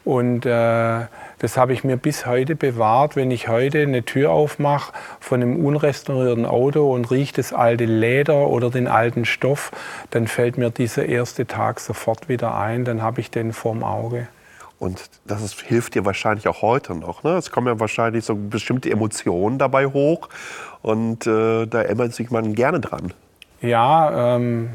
Und 0.04 0.46
äh, 0.46 1.02
das 1.42 1.58
habe 1.58 1.74
ich 1.74 1.84
mir 1.84 1.98
bis 1.98 2.28
heute 2.28 2.56
bewahrt. 2.56 3.16
Wenn 3.16 3.32
ich 3.32 3.48
heute 3.48 3.82
eine 3.82 4.04
Tür 4.04 4.30
aufmache 4.30 4.94
von 5.20 5.42
einem 5.42 5.66
unrestaurierten 5.66 6.46
Auto 6.46 6.94
und 6.94 7.10
rieche 7.10 7.34
das 7.34 7.52
alte 7.52 7.86
Leder 7.86 8.48
oder 8.48 8.70
den 8.70 8.88
alten 8.88 9.26
Stoff, 9.26 9.72
dann 10.12 10.28
fällt 10.28 10.60
mir 10.60 10.70
dieser 10.70 11.08
erste 11.08 11.48
Tag 11.48 11.80
sofort 11.80 12.30
wieder 12.30 12.56
ein. 12.56 12.86
Dann 12.86 13.02
habe 13.02 13.22
ich 13.22 13.32
den 13.32 13.54
vorm 13.54 13.84
Auge. 13.84 14.28
Und 14.78 15.10
das 15.26 15.42
ist, 15.42 15.60
hilft 15.62 15.96
dir 15.96 16.06
wahrscheinlich 16.06 16.48
auch 16.48 16.62
heute 16.62 16.94
noch. 16.94 17.24
Ne? 17.24 17.32
Es 17.32 17.50
kommen 17.50 17.66
ja 17.66 17.80
wahrscheinlich 17.80 18.24
so 18.24 18.36
bestimmte 18.36 18.92
Emotionen 18.92 19.58
dabei 19.58 19.88
hoch 19.88 20.30
und 20.84 21.26
äh, 21.26 21.66
da 21.66 21.82
erinnert 21.82 22.14
sich 22.14 22.30
man 22.30 22.54
gerne 22.54 22.80
dran. 22.80 23.14
Ja, 23.62 24.36
ähm, 24.36 24.70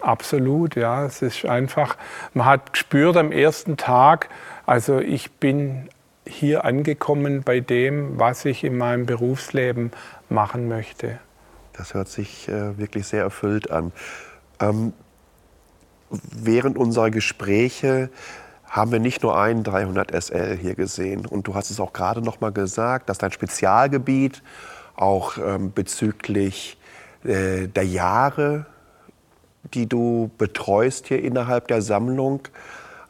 absolut. 0.00 0.74
Ja, 0.74 1.04
es 1.04 1.22
ist 1.22 1.44
einfach, 1.44 1.96
man 2.34 2.46
hat 2.46 2.72
gespürt 2.72 3.16
am 3.16 3.30
ersten 3.30 3.76
Tag, 3.76 4.28
also 4.66 4.98
ich 4.98 5.30
bin 5.30 5.88
hier 6.28 6.64
angekommen 6.64 7.42
bei 7.42 7.60
dem, 7.60 8.18
was 8.18 8.44
ich 8.44 8.64
in 8.64 8.76
meinem 8.76 9.06
Berufsleben 9.06 9.90
machen 10.28 10.68
möchte. 10.68 11.18
Das 11.72 11.94
hört 11.94 12.08
sich 12.08 12.48
äh, 12.48 12.76
wirklich 12.78 13.06
sehr 13.06 13.22
erfüllt 13.22 13.70
an. 13.70 13.92
Ähm, 14.60 14.92
während 16.10 16.76
unserer 16.76 17.10
Gespräche 17.10 18.10
haben 18.68 18.92
wir 18.92 18.98
nicht 18.98 19.22
nur 19.22 19.38
einen 19.38 19.64
300 19.64 20.12
SL 20.22 20.56
hier 20.56 20.74
gesehen. 20.74 21.24
Und 21.24 21.46
du 21.46 21.54
hast 21.54 21.70
es 21.70 21.80
auch 21.80 21.92
gerade 21.92 22.20
noch 22.20 22.40
mal 22.40 22.52
gesagt, 22.52 23.08
dass 23.08 23.18
dein 23.18 23.32
Spezialgebiet 23.32 24.42
auch 24.94 25.38
ähm, 25.38 25.72
bezüglich 25.72 26.78
äh, 27.24 27.68
der 27.68 27.86
Jahre, 27.86 28.66
die 29.74 29.88
du 29.88 30.30
betreust 30.38 31.06
hier 31.06 31.22
innerhalb 31.22 31.68
der 31.68 31.82
Sammlung, 31.82 32.40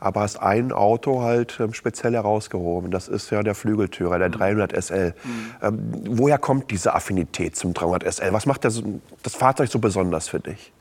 aber 0.01 0.21
hast 0.21 0.37
ein 0.37 0.73
Auto 0.73 1.23
halt 1.23 1.59
ähm, 1.61 1.75
speziell 1.75 2.15
herausgehoben. 2.15 2.91
Das 2.91 3.09
ist 3.09 3.31
ja 3.31 3.43
der 3.43 3.55
Flügeltürer, 3.55 4.19
der 4.19 4.29
300 4.29 4.73
mhm. 4.73 4.81
SL. 4.81 5.15
Mhm. 5.25 5.51
Ähm, 5.63 5.93
woher 6.11 6.39
kommt 6.39 6.71
diese 6.71 6.95
Affinität 6.95 7.57
zum 7.57 7.75
300 7.75 8.15
SL? 8.15 8.33
Was 8.33 8.47
macht 8.47 8.65
das, 8.65 8.83
das 9.23 9.35
Fahrzeug 9.35 9.71
so 9.71 9.79
besonders 9.79 10.29
für 10.29 10.41
dich? 10.41 10.73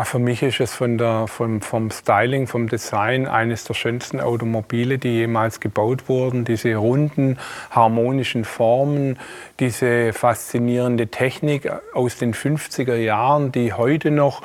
Ah, 0.00 0.04
für 0.04 0.20
mich 0.20 0.44
ist 0.44 0.60
es 0.60 0.72
von 0.72 0.96
der, 0.96 1.26
vom, 1.26 1.60
vom 1.60 1.90
Styling, 1.90 2.46
vom 2.46 2.68
Design 2.68 3.26
eines 3.26 3.64
der 3.64 3.74
schönsten 3.74 4.20
Automobile, 4.20 4.96
die 4.96 5.08
jemals 5.08 5.58
gebaut 5.58 6.08
wurden. 6.08 6.44
Diese 6.44 6.76
runden, 6.76 7.36
harmonischen 7.72 8.44
Formen, 8.44 9.18
diese 9.58 10.12
faszinierende 10.12 11.08
Technik 11.08 11.68
aus 11.94 12.16
den 12.16 12.32
50er 12.32 12.94
Jahren, 12.94 13.50
die 13.50 13.72
heute 13.72 14.12
noch 14.12 14.42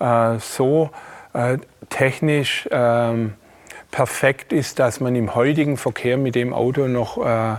äh, 0.00 0.40
so 0.40 0.90
äh, 1.36 1.58
technisch 1.88 2.66
äh, 2.66 3.12
perfekt 3.90 4.52
ist, 4.52 4.78
dass 4.78 5.00
man 5.00 5.14
im 5.14 5.34
heutigen 5.34 5.76
Verkehr 5.76 6.16
mit 6.16 6.34
dem 6.34 6.52
Auto 6.52 6.88
noch 6.88 7.24
äh, 7.24 7.56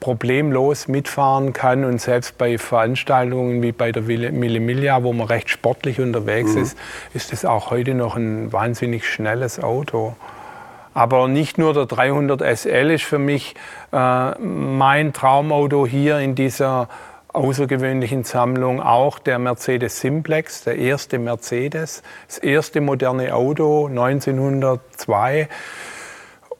problemlos 0.00 0.88
mitfahren 0.88 1.52
kann 1.52 1.84
und 1.84 2.00
selbst 2.00 2.38
bei 2.38 2.58
Veranstaltungen 2.58 3.62
wie 3.62 3.72
bei 3.72 3.90
der 3.90 4.02
Mille 4.02 4.60
Miglia, 4.60 5.02
wo 5.02 5.12
man 5.12 5.26
recht 5.26 5.50
sportlich 5.50 6.00
unterwegs 6.00 6.54
mhm. 6.54 6.62
ist, 6.62 6.78
ist 7.12 7.32
es 7.32 7.44
auch 7.44 7.70
heute 7.70 7.94
noch 7.94 8.16
ein 8.16 8.52
wahnsinnig 8.52 9.08
schnelles 9.08 9.62
Auto. 9.62 10.14
Aber 10.92 11.26
nicht 11.26 11.58
nur 11.58 11.74
der 11.74 11.86
300 11.86 12.40
SL 12.56 12.92
ist 12.92 13.02
für 13.02 13.18
mich 13.18 13.56
äh, 13.92 14.38
mein 14.38 15.12
Traumauto 15.12 15.86
hier 15.86 16.20
in 16.20 16.36
dieser 16.36 16.88
außergewöhnlichen 17.34 18.24
Sammlung 18.24 18.80
auch 18.80 19.18
der 19.18 19.38
Mercedes 19.38 20.00
Simplex, 20.00 20.64
der 20.64 20.78
erste 20.78 21.18
Mercedes, 21.18 22.02
das 22.28 22.38
erste 22.38 22.80
moderne 22.80 23.34
Auto 23.34 23.88
1902 23.88 25.48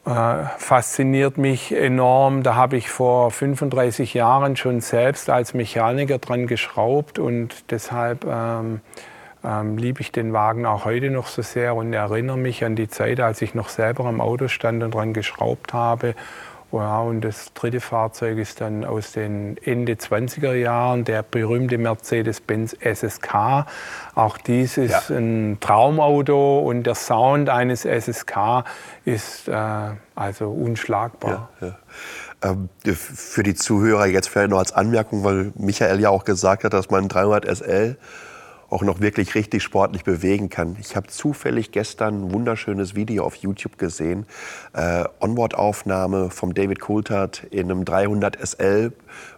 äh, 0.06 0.34
fasziniert 0.58 1.38
mich 1.38 1.72
enorm. 1.74 2.42
Da 2.42 2.56
habe 2.56 2.76
ich 2.76 2.90
vor 2.90 3.30
35 3.30 4.14
Jahren 4.14 4.56
schon 4.56 4.80
selbst 4.80 5.30
als 5.30 5.54
Mechaniker 5.54 6.18
dran 6.18 6.46
geschraubt 6.46 7.18
und 7.18 7.70
deshalb 7.70 8.24
ähm, 8.24 8.80
ähm, 9.44 9.78
liebe 9.78 10.00
ich 10.00 10.10
den 10.10 10.32
Wagen 10.32 10.66
auch 10.66 10.84
heute 10.84 11.10
noch 11.10 11.28
so 11.28 11.42
sehr 11.42 11.76
und 11.76 11.92
erinnere 11.92 12.36
mich 12.36 12.64
an 12.64 12.74
die 12.74 12.88
Zeit, 12.88 13.20
als 13.20 13.42
ich 13.42 13.54
noch 13.54 13.68
selber 13.68 14.06
am 14.06 14.20
Auto 14.20 14.48
stand 14.48 14.82
und 14.82 14.92
dran 14.94 15.12
geschraubt 15.12 15.72
habe 15.72 16.14
ja, 16.73 17.00
und 17.00 17.21
das 17.21 17.52
dritte 17.54 17.80
Fahrzeug 17.80 18.38
ist 18.38 18.61
dann 18.61 18.85
aus 18.85 19.12
den 19.12 19.56
Ende 19.62 19.94
20er 19.94 20.54
Jahren, 20.54 21.04
der 21.04 21.23
berühmte 21.23 21.78
Mercedes-Benz 21.78 22.76
SSK. 22.80 23.66
Auch 24.14 24.38
dies 24.38 24.76
ist 24.76 25.09
ja. 25.09 25.16
ein 25.16 25.59
Traumauto 25.61 26.59
und 26.61 26.85
der 26.85 26.94
Sound 26.94 27.49
eines 27.49 27.85
SSK 27.85 28.64
ist 29.04 29.49
äh, 29.49 29.90
also 30.14 30.50
unschlagbar. 30.50 31.50
Ja. 31.61 31.76
Ähm, 32.42 32.68
für 32.94 33.42
die 33.42 33.54
Zuhörer 33.54 34.06
jetzt 34.06 34.28
vielleicht 34.28 34.50
noch 34.50 34.59
als 34.59 34.73
Anmerkung, 34.73 35.25
weil 35.25 35.52
Michael 35.56 36.00
ja 36.00 36.11
auch 36.11 36.25
gesagt 36.25 36.64
hat, 36.64 36.73
dass 36.73 36.90
man 36.90 37.09
300 37.09 37.47
SL 37.56 37.97
auch 38.74 38.82
noch 38.82 39.00
wirklich 39.00 39.36
richtig 39.36 39.62
sportlich 39.62 40.02
bewegen 40.02 40.50
kann. 40.50 40.76
Ich 40.80 40.96
habe 40.96 41.06
zufällig 41.06 41.70
gestern 41.70 42.24
ein 42.24 42.32
wunderschönes 42.32 42.96
Video 42.96 43.24
auf 43.24 43.36
YouTube 43.36 43.78
gesehen. 43.78 44.26
Äh, 44.72 45.04
Onboard-Aufnahme 45.20 46.30
vom 46.30 46.54
David 46.54 46.80
Coulthard 46.80 47.44
in 47.50 47.70
einem 47.70 47.84
300 47.84 48.36
SL 48.44 48.92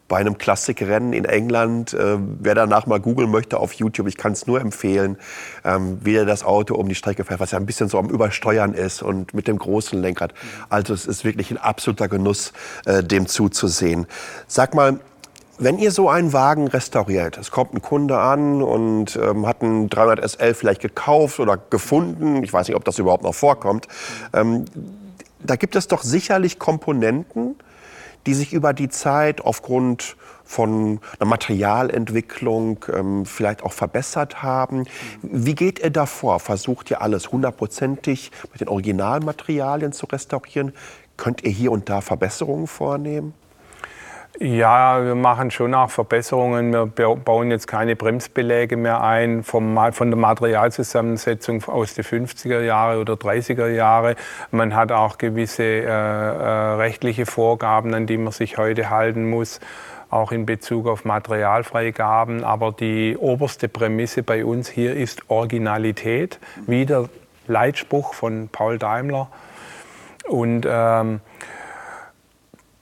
bei 0.08 0.16
einem 0.16 0.38
Klassikrennen 0.38 1.12
in 1.12 1.26
England. 1.26 1.92
Äh, 1.92 2.16
wer 2.18 2.54
danach 2.54 2.86
mal 2.86 2.98
googeln 2.98 3.30
möchte 3.30 3.58
auf 3.58 3.74
YouTube, 3.74 4.06
ich 4.06 4.16
kann 4.16 4.32
es 4.32 4.46
nur 4.46 4.58
empfehlen, 4.58 5.18
ähm, 5.64 5.98
wie 6.02 6.14
er 6.14 6.24
das 6.24 6.42
Auto 6.42 6.74
um 6.74 6.88
die 6.88 6.94
Strecke 6.94 7.24
fährt, 7.24 7.38
was 7.38 7.50
ja 7.50 7.58
ein 7.58 7.66
bisschen 7.66 7.90
so 7.90 7.98
am 7.98 8.08
Übersteuern 8.08 8.72
ist 8.72 9.02
und 9.02 9.34
mit 9.34 9.48
dem 9.48 9.58
großen 9.58 10.00
Lenkrad. 10.00 10.32
Also 10.70 10.94
es 10.94 11.06
ist 11.06 11.26
wirklich 11.26 11.50
ein 11.50 11.58
absoluter 11.58 12.08
Genuss, 12.08 12.54
äh, 12.86 13.02
dem 13.02 13.26
zuzusehen. 13.26 14.06
Sag 14.46 14.74
mal, 14.74 14.98
wenn 15.58 15.78
ihr 15.78 15.90
so 15.90 16.08
einen 16.08 16.32
Wagen 16.32 16.68
restauriert, 16.68 17.38
es 17.38 17.50
kommt 17.50 17.74
ein 17.74 17.82
Kunde 17.82 18.18
an 18.18 18.62
und 18.62 19.16
ähm, 19.16 19.46
hat 19.46 19.62
einen 19.62 19.88
300 19.88 20.30
SL 20.30 20.54
vielleicht 20.54 20.82
gekauft 20.82 21.40
oder 21.40 21.56
gefunden, 21.56 22.42
ich 22.42 22.52
weiß 22.52 22.68
nicht, 22.68 22.76
ob 22.76 22.84
das 22.84 22.98
überhaupt 22.98 23.22
noch 23.22 23.34
vorkommt, 23.34 23.88
ähm, 24.34 24.66
da 25.40 25.56
gibt 25.56 25.76
es 25.76 25.88
doch 25.88 26.02
sicherlich 26.02 26.58
Komponenten, 26.58 27.56
die 28.26 28.34
sich 28.34 28.52
über 28.52 28.72
die 28.72 28.88
Zeit 28.88 29.40
aufgrund 29.40 30.16
von 30.44 31.00
einer 31.18 31.28
Materialentwicklung 31.28 32.84
ähm, 32.92 33.24
vielleicht 33.24 33.62
auch 33.62 33.72
verbessert 33.72 34.42
haben. 34.42 34.84
Wie 35.22 35.54
geht 35.54 35.78
ihr 35.78 35.90
davor? 35.90 36.40
Versucht 36.40 36.90
ihr 36.90 37.02
alles 37.02 37.30
hundertprozentig 37.30 38.30
mit 38.52 38.60
den 38.60 38.68
Originalmaterialien 38.68 39.92
zu 39.92 40.06
restaurieren? 40.06 40.72
Könnt 41.16 41.44
ihr 41.44 41.50
hier 41.50 41.72
und 41.72 41.88
da 41.88 42.00
Verbesserungen 42.00 42.66
vornehmen? 42.66 43.34
Ja, 44.38 45.02
wir 45.02 45.14
machen 45.14 45.50
schon 45.50 45.72
auch 45.72 45.88
Verbesserungen. 45.88 46.70
Wir 46.72 47.16
bauen 47.16 47.50
jetzt 47.50 47.66
keine 47.66 47.96
Bremsbeläge 47.96 48.76
mehr 48.76 49.02
ein 49.02 49.42
vom, 49.42 49.78
von 49.92 50.10
der 50.10 50.18
Materialzusammensetzung 50.18 51.64
aus 51.64 51.94
den 51.94 52.04
50er 52.04 52.60
Jahre 52.60 53.00
oder 53.00 53.14
30er 53.14 53.68
Jahre. 53.68 54.14
Man 54.50 54.74
hat 54.74 54.92
auch 54.92 55.16
gewisse 55.16 55.62
äh, 55.62 55.86
äh, 55.86 56.74
rechtliche 56.74 57.24
Vorgaben, 57.24 57.94
an 57.94 58.06
die 58.06 58.18
man 58.18 58.32
sich 58.32 58.58
heute 58.58 58.90
halten 58.90 59.28
muss 59.30 59.60
auch 60.08 60.30
in 60.30 60.46
Bezug 60.46 60.86
auf 60.86 61.04
Materialfreigaben. 61.04 62.44
Aber 62.44 62.72
die 62.72 63.16
oberste 63.16 63.68
Prämisse 63.68 64.22
bei 64.22 64.44
uns 64.44 64.68
hier 64.68 64.94
ist 64.94 65.28
Originalität, 65.28 66.38
wie 66.66 66.86
der 66.86 67.08
Leitspruch 67.48 68.14
von 68.14 68.48
Paul 68.50 68.78
Daimler. 68.78 69.28
Und 70.28 70.66
ähm, 70.68 71.20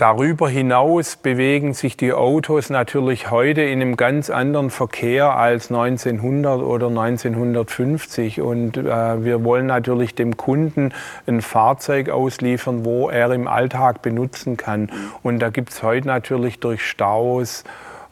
Darüber 0.04 0.50
hinaus 0.50 1.16
bewegen 1.16 1.72
sich 1.72 1.96
die 1.96 2.12
Autos 2.12 2.68
natürlich 2.68 3.30
heute 3.30 3.62
in 3.62 3.80
einem 3.80 3.96
ganz 3.96 4.28
anderen 4.28 4.68
Verkehr 4.68 5.34
als 5.34 5.70
1900 5.70 6.60
oder 6.60 6.88
1950. 6.88 8.42
Und 8.42 8.76
äh, 8.76 9.24
wir 9.24 9.44
wollen 9.44 9.64
natürlich 9.64 10.14
dem 10.14 10.36
Kunden 10.36 10.92
ein 11.26 11.40
Fahrzeug 11.40 12.10
ausliefern, 12.10 12.84
wo 12.84 13.08
er 13.08 13.32
im 13.32 13.48
Alltag 13.48 14.02
benutzen 14.02 14.58
kann. 14.58 14.90
Und 15.22 15.38
da 15.38 15.48
gibt 15.48 15.70
es 15.70 15.82
heute 15.82 16.06
natürlich 16.06 16.60
durch 16.60 16.86
Staus, 16.86 17.64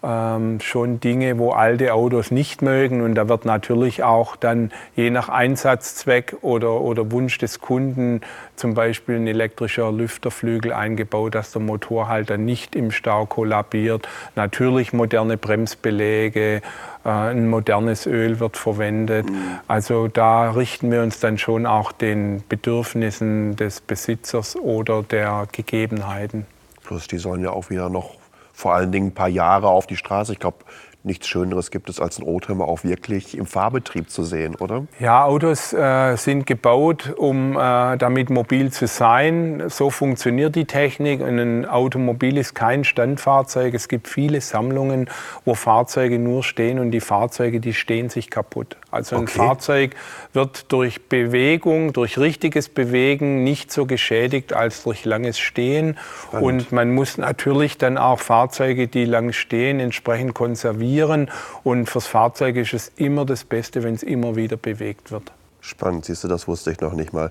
ähm, 0.02 0.60
schon 0.60 1.00
Dinge, 1.00 1.38
wo 1.38 1.50
alte 1.50 1.94
Autos 1.94 2.30
nicht 2.30 2.62
mögen. 2.62 3.02
Und 3.02 3.14
da 3.14 3.28
wird 3.28 3.44
natürlich 3.44 4.02
auch 4.02 4.36
dann 4.36 4.72
je 4.96 5.10
nach 5.10 5.28
Einsatzzweck 5.28 6.36
oder, 6.42 6.80
oder 6.80 7.10
Wunsch 7.12 7.38
des 7.38 7.60
Kunden 7.60 8.20
zum 8.56 8.74
Beispiel 8.74 9.16
ein 9.16 9.26
elektrischer 9.26 9.90
Lüfterflügel 9.90 10.72
eingebaut, 10.72 11.34
dass 11.34 11.52
der 11.52 11.62
Motorhalter 11.62 12.36
nicht 12.36 12.76
im 12.76 12.90
Stau 12.90 13.26
kollabiert. 13.26 14.08
Natürlich 14.36 14.92
moderne 14.92 15.36
Bremsbeläge, 15.36 16.62
äh, 17.04 17.08
ein 17.08 17.48
modernes 17.48 18.06
Öl 18.06 18.40
wird 18.40 18.56
verwendet. 18.56 19.30
Mhm. 19.30 19.58
Also 19.68 20.08
da 20.08 20.50
richten 20.50 20.90
wir 20.90 21.02
uns 21.02 21.20
dann 21.20 21.38
schon 21.38 21.66
auch 21.66 21.92
den 21.92 22.42
Bedürfnissen 22.48 23.56
des 23.56 23.80
Besitzers 23.80 24.56
oder 24.56 25.02
der 25.02 25.46
Gegebenheiten. 25.50 26.46
Plus 26.84 27.06
die 27.06 27.18
sollen 27.18 27.42
ja 27.42 27.50
auch 27.50 27.70
wieder 27.70 27.88
noch 27.88 28.21
vor 28.52 28.74
allen 28.74 28.92
Dingen 28.92 29.08
ein 29.08 29.14
paar 29.14 29.28
Jahre 29.28 29.68
auf 29.68 29.86
die 29.86 29.96
Straße. 29.96 30.32
Ich 30.32 30.38
glaube, 30.38 30.58
nichts 31.04 31.26
Schöneres 31.26 31.70
gibt 31.70 31.88
es, 31.88 32.00
als 32.00 32.18
einen 32.18 32.28
Oldtimer 32.28 32.66
auch 32.66 32.84
wirklich 32.84 33.36
im 33.36 33.46
Fahrbetrieb 33.46 34.08
zu 34.08 34.22
sehen, 34.22 34.54
oder? 34.54 34.86
Ja, 35.00 35.24
Autos 35.24 35.72
äh, 35.72 36.16
sind 36.16 36.46
gebaut, 36.46 37.12
um 37.16 37.56
äh, 37.56 37.96
damit 37.96 38.30
mobil 38.30 38.70
zu 38.70 38.86
sein. 38.86 39.64
So 39.68 39.90
funktioniert 39.90 40.54
die 40.54 40.64
Technik. 40.64 41.20
Und 41.20 41.38
ein 41.38 41.68
Automobil 41.68 42.38
ist 42.38 42.54
kein 42.54 42.84
Standfahrzeug. 42.84 43.74
Es 43.74 43.88
gibt 43.88 44.06
viele 44.06 44.40
Sammlungen, 44.40 45.10
wo 45.44 45.54
Fahrzeuge 45.54 46.18
nur 46.18 46.44
stehen 46.44 46.78
und 46.78 46.92
die 46.92 47.00
Fahrzeuge, 47.00 47.58
die 47.58 47.74
stehen 47.74 48.08
sich 48.08 48.30
kaputt. 48.30 48.76
Also 48.90 49.16
ein 49.16 49.22
okay. 49.22 49.38
Fahrzeug 49.38 49.96
wird 50.32 50.70
durch 50.70 51.08
Bewegung, 51.08 51.92
durch 51.92 52.18
richtiges 52.18 52.68
Bewegen 52.68 53.42
nicht 53.42 53.72
so 53.72 53.86
geschädigt 53.86 54.52
als 54.52 54.84
durch 54.84 55.04
langes 55.04 55.38
Stehen. 55.38 55.96
Spannend. 56.28 56.46
Und 56.46 56.72
man 56.72 56.94
muss 56.94 57.18
natürlich 57.18 57.76
dann 57.78 57.98
auch 57.98 58.20
Fahrzeuge, 58.20 58.86
die 58.86 59.04
lang 59.04 59.32
stehen, 59.32 59.80
entsprechend 59.80 60.34
konservieren 60.34 60.91
kontrollieren. 60.92 61.30
Und 61.64 61.88
fürs 61.88 62.06
Fahrzeug 62.06 62.56
ist 62.56 62.74
es 62.74 62.92
immer 62.96 63.24
das 63.24 63.44
Beste, 63.44 63.82
wenn 63.82 63.94
es 63.94 64.02
immer 64.02 64.36
wieder 64.36 64.56
bewegt 64.56 65.10
wird. 65.10 65.32
Spannend, 65.60 66.04
siehst 66.04 66.24
du, 66.24 66.28
das 66.28 66.48
wusste 66.48 66.72
ich 66.72 66.80
noch 66.80 66.92
nicht 66.92 67.12
mal. 67.12 67.30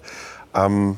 Ähm, 0.55 0.97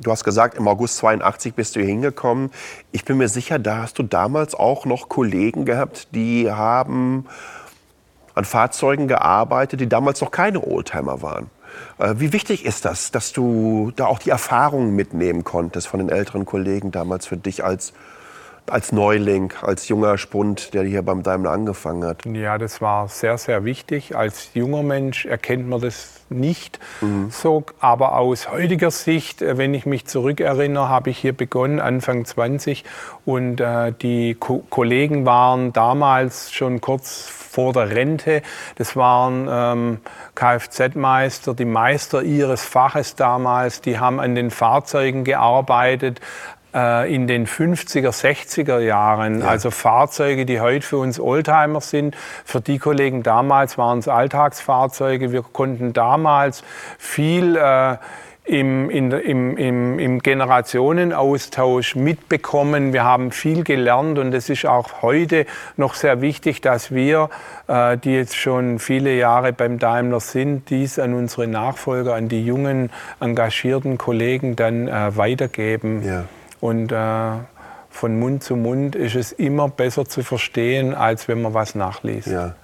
du 0.00 0.10
hast 0.10 0.24
gesagt, 0.24 0.56
im 0.56 0.66
August 0.66 0.96
82 0.98 1.54
bist 1.54 1.76
du 1.76 1.80
hier 1.80 1.88
hingekommen. 1.88 2.50
Ich 2.90 3.04
bin 3.04 3.18
mir 3.18 3.28
sicher, 3.28 3.58
da 3.58 3.82
hast 3.82 3.98
du 3.98 4.02
damals 4.02 4.54
auch 4.54 4.86
noch 4.86 5.08
Kollegen 5.08 5.64
gehabt, 5.64 6.08
die 6.12 6.50
haben 6.50 7.26
an 8.34 8.44
Fahrzeugen 8.44 9.08
gearbeitet, 9.08 9.80
die 9.80 9.88
damals 9.88 10.20
noch 10.20 10.30
keine 10.30 10.66
Oldtimer 10.66 11.20
waren. 11.20 11.50
Äh, 11.98 12.14
wie 12.16 12.32
wichtig 12.32 12.64
ist 12.64 12.86
das, 12.86 13.10
dass 13.10 13.32
du 13.32 13.92
da 13.96 14.06
auch 14.06 14.18
die 14.18 14.30
Erfahrungen 14.30 14.96
mitnehmen 14.96 15.44
konntest 15.44 15.86
von 15.88 16.00
den 16.00 16.08
älteren 16.08 16.46
Kollegen 16.46 16.92
damals 16.92 17.26
für 17.26 17.36
dich 17.36 17.62
als 17.62 17.92
als 18.70 18.92
Neuling, 18.92 19.52
als 19.62 19.88
junger 19.88 20.18
Spund, 20.18 20.74
der 20.74 20.84
hier 20.84 21.02
beim 21.02 21.22
Daimler 21.22 21.50
angefangen 21.50 22.04
hat? 22.04 22.24
Ja, 22.24 22.58
das 22.58 22.80
war 22.80 23.08
sehr, 23.08 23.38
sehr 23.38 23.64
wichtig. 23.64 24.16
Als 24.16 24.50
junger 24.54 24.82
Mensch 24.82 25.26
erkennt 25.26 25.68
man 25.68 25.80
das 25.80 26.20
nicht 26.30 26.78
mhm. 27.00 27.30
so. 27.30 27.64
Aber 27.80 28.16
aus 28.16 28.50
heutiger 28.50 28.90
Sicht, 28.90 29.42
äh, 29.42 29.58
wenn 29.58 29.74
ich 29.74 29.86
mich 29.86 30.06
zurückerinnere, 30.06 30.88
habe 30.88 31.10
ich 31.10 31.18
hier 31.18 31.32
begonnen, 31.32 31.80
Anfang 31.80 32.24
20. 32.24 32.84
Und 33.24 33.60
äh, 33.60 33.92
die 33.92 34.34
Ko 34.34 34.64
Kollegen 34.70 35.26
waren 35.26 35.72
damals 35.72 36.52
schon 36.52 36.80
kurz 36.80 37.28
vor 37.50 37.72
der 37.72 37.90
Rente. 37.90 38.42
Das 38.76 38.94
waren 38.94 39.48
ähm, 39.50 39.98
Kfz-Meister, 40.36 41.54
die 41.54 41.64
Meister 41.64 42.22
ihres 42.22 42.64
Faches 42.64 43.16
damals. 43.16 43.80
Die 43.80 43.98
haben 43.98 44.20
an 44.20 44.34
den 44.34 44.50
Fahrzeugen 44.50 45.24
gearbeitet, 45.24 46.20
in 46.72 47.26
den 47.26 47.46
50er, 47.46 48.10
60er 48.10 48.78
Jahren. 48.78 49.40
Ja. 49.40 49.46
Also 49.46 49.70
Fahrzeuge, 49.70 50.46
die 50.46 50.60
heute 50.60 50.86
für 50.86 50.98
uns 50.98 51.18
Oldtimer 51.18 51.80
sind. 51.80 52.16
Für 52.44 52.60
die 52.60 52.78
Kollegen 52.78 53.22
damals 53.22 53.76
waren 53.78 53.98
es 53.98 54.08
Alltagsfahrzeuge. 54.08 55.32
Wir 55.32 55.42
konnten 55.42 55.92
damals 55.92 56.62
viel 56.98 57.56
äh, 57.56 57.96
im, 58.50 58.90
in, 58.90 59.12
im, 59.12 59.56
im, 59.56 59.98
im 59.98 60.18
Generationenaustausch 60.18 61.94
mitbekommen. 61.94 62.92
Wir 62.92 63.04
haben 63.04 63.30
viel 63.30 63.62
gelernt 63.62 64.18
und 64.18 64.34
es 64.34 64.50
ist 64.50 64.66
auch 64.66 65.02
heute 65.02 65.46
noch 65.76 65.94
sehr 65.94 66.20
wichtig, 66.20 66.60
dass 66.60 66.92
wir, 66.92 67.30
äh, 67.68 67.96
die 67.96 68.12
jetzt 68.12 68.36
schon 68.36 68.80
viele 68.80 69.14
Jahre 69.14 69.52
beim 69.52 69.78
Daimler 69.78 70.20
sind, 70.20 70.68
dies 70.70 70.98
an 70.98 71.14
unsere 71.14 71.46
Nachfolger, 71.46 72.14
an 72.14 72.28
die 72.28 72.44
jungen, 72.44 72.90
engagierten 73.20 73.98
Kollegen 73.98 74.56
dann 74.56 74.88
äh, 74.88 75.16
weitergeben. 75.16 76.02
Ja. 76.04 76.24
Und 76.60 76.92
äh, 76.92 77.32
von 77.90 78.18
Mund 78.18 78.42
zu 78.42 78.56
Mund 78.56 78.94
ist 78.94 79.16
es 79.16 79.32
immer 79.32 79.68
besser 79.68 80.06
zu 80.06 80.22
verstehen, 80.22 80.94
als 80.94 81.28
wenn 81.28 81.42
man 81.42 81.54
was 81.54 81.74
nachliest. 81.74 82.28
Ja. 82.28 82.54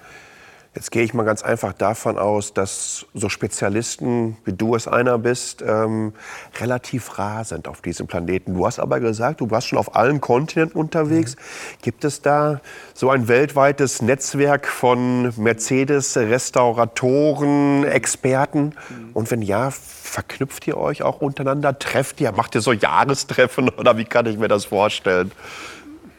Jetzt 0.76 0.90
gehe 0.90 1.02
ich 1.02 1.14
mal 1.14 1.22
ganz 1.22 1.42
einfach 1.42 1.72
davon 1.72 2.18
aus, 2.18 2.52
dass 2.52 3.06
so 3.14 3.30
Spezialisten, 3.30 4.36
wie 4.44 4.52
du 4.52 4.74
es 4.74 4.86
einer 4.86 5.16
bist, 5.16 5.64
ähm, 5.66 6.12
relativ 6.60 7.18
rar 7.18 7.44
sind 7.44 7.66
auf 7.66 7.80
diesem 7.80 8.06
Planeten. 8.06 8.52
Du 8.52 8.66
hast 8.66 8.78
aber 8.78 9.00
gesagt, 9.00 9.40
du 9.40 9.50
warst 9.50 9.68
schon 9.68 9.78
auf 9.78 9.96
allen 9.96 10.20
Kontinenten 10.20 10.78
unterwegs. 10.78 11.36
Mhm. 11.36 11.40
Gibt 11.80 12.04
es 12.04 12.20
da 12.20 12.60
so 12.92 13.08
ein 13.08 13.26
weltweites 13.26 14.02
Netzwerk 14.02 14.66
von 14.66 15.32
Mercedes-Restauratoren, 15.38 17.84
Experten? 17.84 18.74
Mhm. 18.90 19.12
Und 19.14 19.30
wenn 19.30 19.40
ja, 19.40 19.70
verknüpft 19.70 20.66
ihr 20.66 20.76
euch 20.76 21.02
auch 21.02 21.22
untereinander? 21.22 21.78
Trefft 21.78 22.20
ihr? 22.20 22.32
Macht 22.32 22.54
ihr 22.54 22.60
so 22.60 22.72
Jahrestreffen 22.72 23.68
oder 23.78 23.96
wie 23.96 24.04
kann 24.04 24.26
ich 24.26 24.36
mir 24.36 24.48
das 24.48 24.66
vorstellen? 24.66 25.32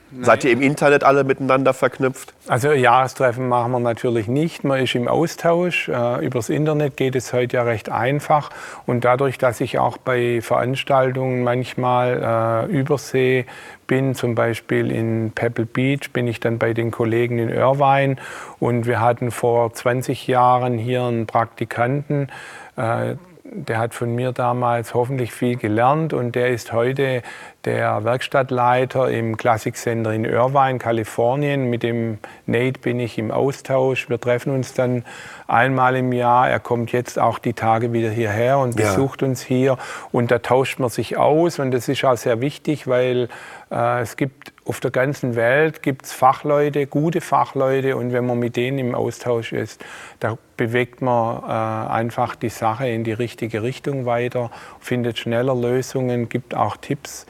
Nein. 0.09 0.23
Seid 0.23 0.45
ihr 0.45 0.51
im 0.51 0.61
Internet 0.61 1.03
alle 1.03 1.25
miteinander 1.25 1.73
verknüpft? 1.73 2.33
Also 2.47 2.71
Jahrestreffen 2.71 3.49
machen 3.49 3.73
wir 3.73 3.79
natürlich 3.79 4.27
nicht. 4.27 4.63
Man 4.63 4.81
ist 4.81 4.95
im 4.95 5.09
Austausch. 5.09 5.89
Äh, 5.89 6.25
übers 6.25 6.49
Internet 6.49 6.95
geht 6.95 7.15
es 7.15 7.33
heute 7.33 7.57
ja 7.57 7.63
recht 7.63 7.89
einfach. 7.89 8.49
Und 8.85 9.03
dadurch, 9.03 9.37
dass 9.37 9.59
ich 9.59 9.79
auch 9.79 9.97
bei 9.97 10.41
Veranstaltungen 10.41 11.43
manchmal 11.43 12.67
äh, 12.69 12.71
übersee 12.71 13.45
bin, 13.85 14.15
zum 14.15 14.33
Beispiel 14.33 14.91
in 14.91 15.31
Pebble 15.35 15.65
Beach, 15.65 16.11
bin 16.13 16.27
ich 16.27 16.39
dann 16.39 16.57
bei 16.57 16.73
den 16.73 16.91
Kollegen 16.91 17.37
in 17.37 17.49
Irvine. 17.49 18.15
Und 18.59 18.85
wir 18.85 19.01
hatten 19.01 19.29
vor 19.31 19.73
20 19.73 20.25
Jahren 20.27 20.77
hier 20.77 21.03
einen 21.03 21.27
Praktikanten, 21.27 22.29
äh, 22.77 23.15
der 23.49 23.77
hat 23.77 23.93
von 23.93 24.13
mir 24.13 24.33
damals 24.33 24.93
hoffentlich 24.93 25.31
viel 25.31 25.55
gelernt 25.55 26.13
und 26.13 26.35
der 26.35 26.49
ist 26.49 26.73
heute 26.73 27.21
der 27.65 28.03
Werkstattleiter 28.03 29.09
im 29.09 29.35
Classic 29.35 29.75
Center 29.75 30.13
in 30.13 30.25
Irvine, 30.25 30.77
Kalifornien. 30.79 31.69
Mit 31.69 31.83
dem 31.83 32.19
Nate 32.45 32.79
bin 32.79 32.99
ich 32.99 33.17
im 33.17 33.31
Austausch. 33.31 34.09
Wir 34.09 34.19
treffen 34.19 34.53
uns 34.53 34.73
dann 34.73 35.03
einmal 35.47 35.95
im 35.95 36.13
Jahr. 36.13 36.49
Er 36.49 36.59
kommt 36.59 36.91
jetzt 36.91 37.19
auch 37.19 37.39
die 37.39 37.53
Tage 37.53 37.91
wieder 37.93 38.09
hierher 38.09 38.59
und 38.59 38.75
besucht 38.75 39.21
ja. 39.21 39.27
uns 39.27 39.41
hier. 39.41 39.77
Und 40.11 40.31
da 40.31 40.39
tauscht 40.39 40.79
man 40.79 40.89
sich 40.89 41.17
aus. 41.17 41.59
Und 41.59 41.71
das 41.71 41.89
ist 41.89 42.05
auch 42.05 42.15
sehr 42.15 42.39
wichtig, 42.41 42.87
weil 42.87 43.27
äh, 43.69 44.01
es 44.01 44.15
gibt 44.15 44.53
auf 44.65 44.79
der 44.79 44.91
ganzen 44.91 45.35
Welt 45.35 45.81
gibt's 45.81 46.13
Fachleute, 46.13 46.87
gute 46.87 47.21
Fachleute. 47.21 47.97
Und 47.97 48.13
wenn 48.13 48.25
man 48.25 48.39
mit 48.39 48.55
denen 48.55 48.79
im 48.79 48.95
Austausch 48.95 49.51
ist, 49.51 49.83
da 50.19 50.37
bewegt 50.55 51.01
man 51.01 51.43
äh, 51.43 51.91
einfach 51.91 52.35
die 52.35 52.49
Sache 52.49 52.87
in 52.87 53.03
die 53.03 53.13
richtige 53.13 53.61
Richtung 53.63 54.05
weiter, 54.05 54.51
findet 54.79 55.17
schneller 55.17 55.55
Lösungen, 55.55 56.29
gibt 56.29 56.55
auch 56.55 56.77
Tipps, 56.77 57.25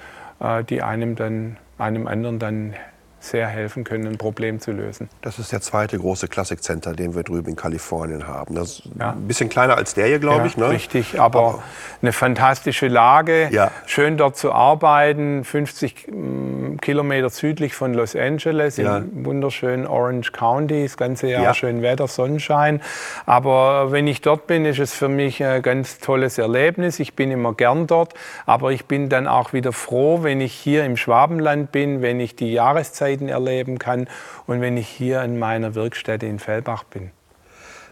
die 0.70 0.82
einem 0.82 1.16
dann 1.16 1.58
einem 1.78 2.08
anderen 2.08 2.40
dann 2.40 2.74
sehr 3.20 3.48
helfen 3.48 3.84
können, 3.84 4.08
ein 4.08 4.18
Problem 4.18 4.60
zu 4.60 4.72
lösen. 4.72 5.10
Das 5.22 5.40
ist 5.40 5.52
der 5.52 5.62
zweite 5.62 5.98
große 5.98 6.28
Classic 6.28 6.62
Center, 6.62 6.94
den 6.94 7.16
wir 7.16 7.24
drüben 7.24 7.50
in 7.50 7.56
Kalifornien 7.56 8.28
haben. 8.28 8.56
Das 8.56 8.80
ist 8.80 8.84
ja. 9.00 9.12
ein 9.12 9.28
bisschen 9.28 9.50
kleiner 9.50 9.76
als 9.76 9.96
der 9.96 10.08
hier, 10.08 10.20
glaube 10.20 10.42
ja, 10.42 10.46
ich. 10.46 10.58
Ne? 10.58 10.70
Richtig, 10.70 11.20
aber, 11.20 11.40
aber, 11.40 11.64
eine 12.02 12.14
fantastische 12.14 12.88
Lage. 12.88 13.50
Ja. 13.52 13.72
Schön 13.86 14.18
dort 14.18 14.38
zu 14.38 14.52
arbeiten. 14.54 15.44
50 15.44 16.08
mm, 16.08 16.78
Kilometer 16.78 17.30
südlich 17.30 17.74
von 17.74 17.94
Los 17.94 18.16
Angeles 18.16 18.78
im 18.78 19.26
wunderschönen 19.26 19.88
Orange 19.88 20.32
County. 20.32 20.84
Das 20.84 20.96
ganze 20.96 21.28
Jahr 21.28 21.54
schön 21.54 21.82
Wetter, 21.82 22.08
Sonnenschein. 22.08 22.82
Aber 23.26 23.92
wenn 23.92 24.08
ich 24.08 24.22
dort 24.22 24.48
bin, 24.48 24.66
ist 24.66 24.80
es 24.80 24.94
für 24.94 25.10
mich 25.10 25.44
ein 25.44 25.62
ganz 25.62 25.98
tolles 25.98 26.38
Erlebnis. 26.38 27.00
Ich 27.00 27.16
bin 27.16 27.32
immer 27.32 27.54
gern 27.54 27.88
dort. 27.88 28.14
Aber 28.46 28.72
ich 28.72 28.86
bin 28.86 29.10
dann 29.10 29.28
auch 29.28 29.54
wieder 29.54 29.74
froh, 29.74 30.24
wenn 30.24 30.40
ich 30.40 30.54
hier 30.54 30.86
im 30.86 30.98
Schwabenland 30.98 31.72
bin, 31.72 32.02
wenn 32.02 32.20
ich 32.20 32.36
die 32.36 32.54
Jahreszeit 32.54 33.07
Zeiten 33.08 33.30
erleben 33.30 33.80
kann 33.80 34.08
und 34.48 34.60
wenn 34.60 34.76
ich 34.76 34.88
hier 34.88 35.22
in 35.24 35.40
meiner 35.40 35.76
Wirkstätte 35.76 36.26
in 36.26 36.40
Fellbach 36.40 36.84
bin. 36.84 37.12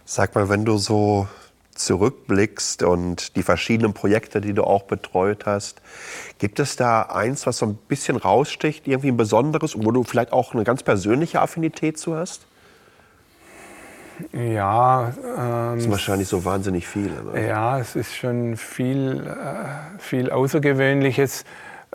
Sag 0.03 0.35
mal, 0.35 0.49
wenn 0.49 0.65
du 0.65 0.77
so 0.77 1.27
zurückblickst 1.73 2.83
und 2.83 3.35
die 3.35 3.43
verschiedenen 3.43 3.93
Projekte, 3.93 4.41
die 4.41 4.53
du 4.53 4.63
auch 4.63 4.83
betreut 4.83 5.45
hast, 5.45 5.81
gibt 6.37 6.59
es 6.59 6.75
da 6.75 7.03
eins, 7.03 7.47
was 7.47 7.57
so 7.57 7.65
ein 7.65 7.75
bisschen 7.75 8.17
raussticht, 8.17 8.87
irgendwie 8.87 9.09
ein 9.09 9.17
besonderes, 9.17 9.75
wo 9.77 9.91
du 9.91 10.03
vielleicht 10.03 10.33
auch 10.33 10.53
eine 10.53 10.63
ganz 10.63 10.83
persönliche 10.83 11.41
Affinität 11.41 11.97
zu 11.97 12.15
hast? 12.15 12.45
Ja. 14.33 15.13
Ähm, 15.37 15.75
das 15.75 15.85
ist 15.85 15.91
wahrscheinlich 15.91 16.27
so 16.27 16.43
wahnsinnig 16.45 16.87
viel. 16.87 17.11
Ne? 17.33 17.47
Ja, 17.47 17.79
es 17.79 17.95
ist 17.95 18.15
schon 18.15 18.57
viel, 18.57 19.25
äh, 19.27 19.99
viel 19.99 20.29
Außergewöhnliches 20.29 21.45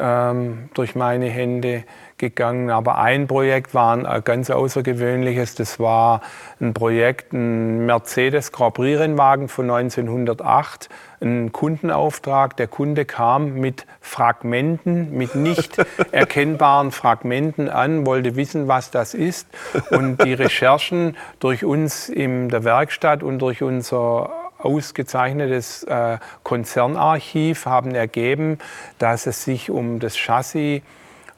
ähm, 0.01 0.71
durch 0.75 0.95
meine 0.95 1.27
Hände 1.27 1.85
gegangen. 2.19 2.71
Aber 2.71 2.99
ein 2.99 3.27
Projekt 3.27 3.75
war 3.75 3.97
ein 3.97 4.25
ganz 4.25 4.51
außergewöhnliches. 4.51 5.55
Das 5.57 5.81
war 5.81 6.21
ein 6.61 6.75
Projekt, 6.75 7.33
ein 7.33 7.87
Mercedes 7.87 8.53
Grand 8.53 8.75
Prix 8.75 8.99
Rennwagen 8.99 9.49
von 9.49 9.71
1908. 9.71 10.89
Ein 11.21 11.53
Kundenauftrag. 11.53 12.57
Der 12.57 12.69
Kunde 12.69 13.05
kam 13.05 13.55
mit 13.55 13.87
Fragmenten, 14.01 15.17
mit 15.17 15.35
nicht 15.35 15.77
erkennbaren 16.13 16.93
Fragmenten 16.93 17.69
an, 17.69 18.07
wollte 18.07 18.37
wissen, 18.37 18.69
was 18.69 18.91
das 18.91 19.15
ist. 19.15 19.49
Und 19.91 20.25
die 20.25 20.35
Recherchen 20.35 21.17
durch 21.41 21.65
uns 21.65 22.09
in 22.09 22.49
der 22.49 22.65
Werkstatt 22.65 23.23
und 23.23 23.39
durch 23.41 23.63
unser 23.63 24.50
ausgezeichnetes 24.62 25.85
äh, 25.85 26.18
Konzernarchiv 26.42 27.66
haben 27.66 27.94
ergeben, 27.94 28.59
dass 28.99 29.27
es 29.27 29.44
sich 29.44 29.70
um 29.70 29.99
das 29.99 30.16
Chassis 30.16 30.83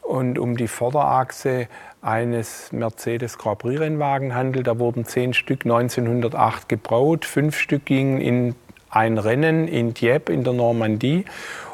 und 0.03 0.39
um 0.39 0.57
die 0.57 0.69
Vorderachse 0.69 1.69
eines 2.03 2.73
Mercedes 2.73 3.39
Grand 3.39 3.61
Prix 3.61 3.81
Rennwagen 3.81 4.35
handelt. 4.35 4.67
Da 4.67 4.79
wurden 4.79 5.05
zehn 5.05 5.35
Stück 5.35 5.65
1908 5.65 6.69
gebaut, 6.69 7.25
fünf 7.25 7.57
Stück 7.57 7.87
gingen 7.87 8.21
in 8.21 8.55
ein 8.91 9.19
Rennen 9.19 9.69
in 9.69 9.95
Dieppe 9.95 10.33
in 10.33 10.45
der 10.45 10.53
Normandie 10.53 11.25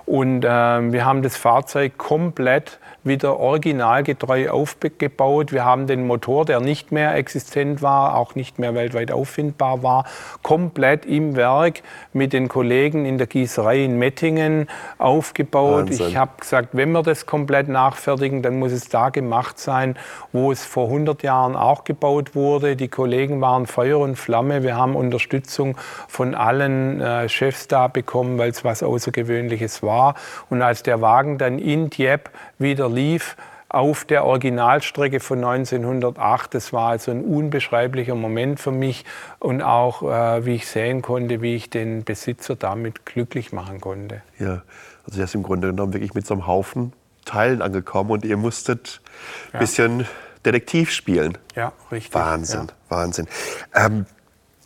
und 0.07 0.45
äh, 0.45 0.49
wir 0.49 1.05
haben 1.05 1.23
das 1.23 1.37
Fahrzeug 1.37 1.99
komplett 1.99 2.79
wieder 3.09 3.41
originalgetreu 3.41 4.51
aufgebaut. 4.51 5.53
Wir 5.53 5.65
haben 5.65 5.87
den 5.87 6.07
Motor, 6.07 6.45
der 6.45 6.61
nicht 6.61 6.93
mehr 6.93 7.15
existent 7.17 7.83
war, 7.83 8.17
auch 8.17 8.35
nicht 8.35 8.59
mehr 8.59 8.75
weltweit 8.75 9.11
auffindbar 9.11 9.83
war, 9.83 10.05
komplett 10.43 11.07
im 11.07 11.35
Werk 11.35 11.83
mit 12.13 12.33
den 12.33 12.49
Kollegen 12.49 13.05
in 13.05 13.19
der 13.19 13.27
Gießerei 13.27 13.85
in 13.85 13.99
Mettingen 13.99 14.69
aufgebaut. 14.99 15.89
Wahnsinn. 15.89 16.09
Ich 16.09 16.17
habe 16.17 16.33
gesagt, 16.39 16.69
wenn 16.73 16.93
wir 16.93 17.03
das 17.03 17.27
komplett 17.27 17.69
nachfertigen, 17.69 18.43
dann 18.43 18.59
muss 18.59 18.73
es 18.73 18.89
da 18.89 19.09
gemacht 19.09 19.59
sein, 19.59 19.97
wo 20.33 20.53
es 20.53 20.65
vor 20.65 20.87
100 20.87 21.23
Jahren 21.23 21.57
auch 21.57 21.85
gebaut 21.85 22.35
wurde. 22.35 22.77
Die 22.77 22.89
Kollegen 22.89 23.41
waren 23.41 23.67
Feuer 23.67 23.99
und 23.99 24.17
Flamme. 24.17 24.63
Wir 24.63 24.77
haben 24.77 24.95
Unterstützung 24.95 25.77
von 26.09 26.35
allen 26.35 27.01
äh, 27.01 27.29
Chefs 27.29 27.69
da 27.69 27.89
bekommen, 27.89 28.39
weil 28.39 28.51
es 28.51 28.65
was 28.65 28.83
Außergewöhnliches 28.83 29.83
war. 29.83 30.15
Und 30.51 30.63
als 30.63 30.83
der 30.83 31.01
Wagen 31.01 31.39
dann 31.39 31.59
in 31.59 31.91
Dieppe 31.91 32.31
wieder 32.59 32.89
lief 32.99 33.37
auf 33.69 34.05
der 34.05 34.25
Originalstrecke 34.25 35.21
von 35.21 35.45
1908. 35.45 36.55
Das 36.55 36.73
war 36.73 36.91
also 36.91 37.11
ein 37.11 37.23
unbeschreiblicher 37.23 38.15
Moment 38.15 38.61
für 38.61 38.73
mich 38.73 39.05
und 39.39 39.63
auch, 39.63 40.03
äh, 40.03 40.45
wie 40.45 40.55
ich 40.55 40.67
sehen 40.67 41.03
konnte, 41.03 41.43
wie 41.43 41.55
ich 41.55 41.71
den 41.71 42.05
Besitzer 42.05 42.57
damit 42.57 43.05
glücklich 43.07 43.53
machen 43.53 43.81
konnte. 43.81 44.23
Ja, 44.39 44.63
also 45.07 45.21
er 45.21 45.25
ist 45.25 45.35
im 45.35 45.43
Grunde 45.43 45.69
genommen 45.69 45.93
wirklich 45.93 46.15
mit 46.15 46.27
so 46.27 46.35
einem 46.35 46.47
Haufen 46.47 46.93
Teilen 47.25 47.61
angekommen 47.61 48.11
und 48.11 48.25
ihr 48.25 48.39
musstet 48.39 49.03
ein 49.49 49.51
ja. 49.55 49.59
bisschen 49.59 50.07
Detektiv 50.47 50.91
spielen. 50.91 51.37
Ja, 51.55 51.73
richtig. 51.93 52.15
Wahnsinn, 52.15 52.69
ja. 52.69 52.97
Wahnsinn. 52.97 53.27
Ähm, 53.75 54.07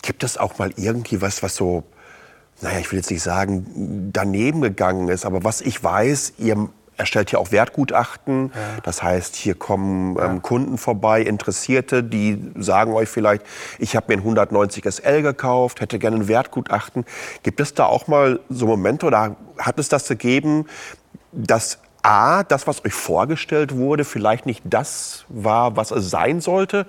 gibt 0.03 0.23
es 0.23 0.38
auch 0.38 0.59
mal 0.59 0.71
irgendwie 0.77 1.21
was, 1.21 1.42
was 1.42 1.57
so, 1.57 1.83
naja, 2.61 2.79
ich 2.79 2.92
will 2.92 3.01
jetzt 3.01 3.11
nicht 3.11 3.23
sagen, 3.23 4.11
daneben 4.12 4.61
gegangen 4.61 5.09
ist, 5.09 5.25
aber 5.25 5.42
was 5.42 5.61
ich 5.61 5.83
weiß, 5.83 6.35
ihr 6.38 6.68
erstellt 7.03 7.31
hier 7.31 7.41
auch 7.41 7.53
Wertgutachten. 7.53 8.53
Ja. 8.55 8.81
Das 8.83 9.03
heißt, 9.03 9.37
hier 9.37 9.55
kommen 9.55 10.17
ähm, 10.19 10.43
Kunden 10.43 10.79
vorbei, 10.79 11.23
Interessierte, 11.23 12.03
die 12.03 12.53
sagen 12.57 12.93
euch 12.95 13.09
vielleicht, 13.09 13.45
ich 13.79 13.97
habe 13.97 14.07
mir 14.09 14.15
ein 14.15 14.21
190 14.21 14.85
SL 14.85 15.23
gekauft, 15.23 15.81
hätte 15.81 15.99
gerne 15.99 16.17
ein 16.17 16.29
Wertgutachten. 16.29 17.05
Gibt 17.43 17.61
es 17.61 17.75
da 17.75 17.87
auch 17.87 18.07
mal 18.07 18.41
so 18.49 18.67
Momente 18.67 19.07
oder 19.07 19.37
hat 19.59 19.79
es 19.79 19.88
das 19.88 20.09
gegeben, 20.09 20.67
dass 21.33 21.79
A, 22.03 22.43
das, 22.43 22.67
was 22.67 22.85
euch 22.85 22.95
vorgestellt 22.95 23.77
wurde, 23.77 24.05
vielleicht 24.05 24.47
nicht 24.47 24.62
das 24.65 25.25
war, 25.29 25.77
was 25.77 25.91
es 25.93 26.11
sein 26.11 26.41
sollte? 26.41 26.87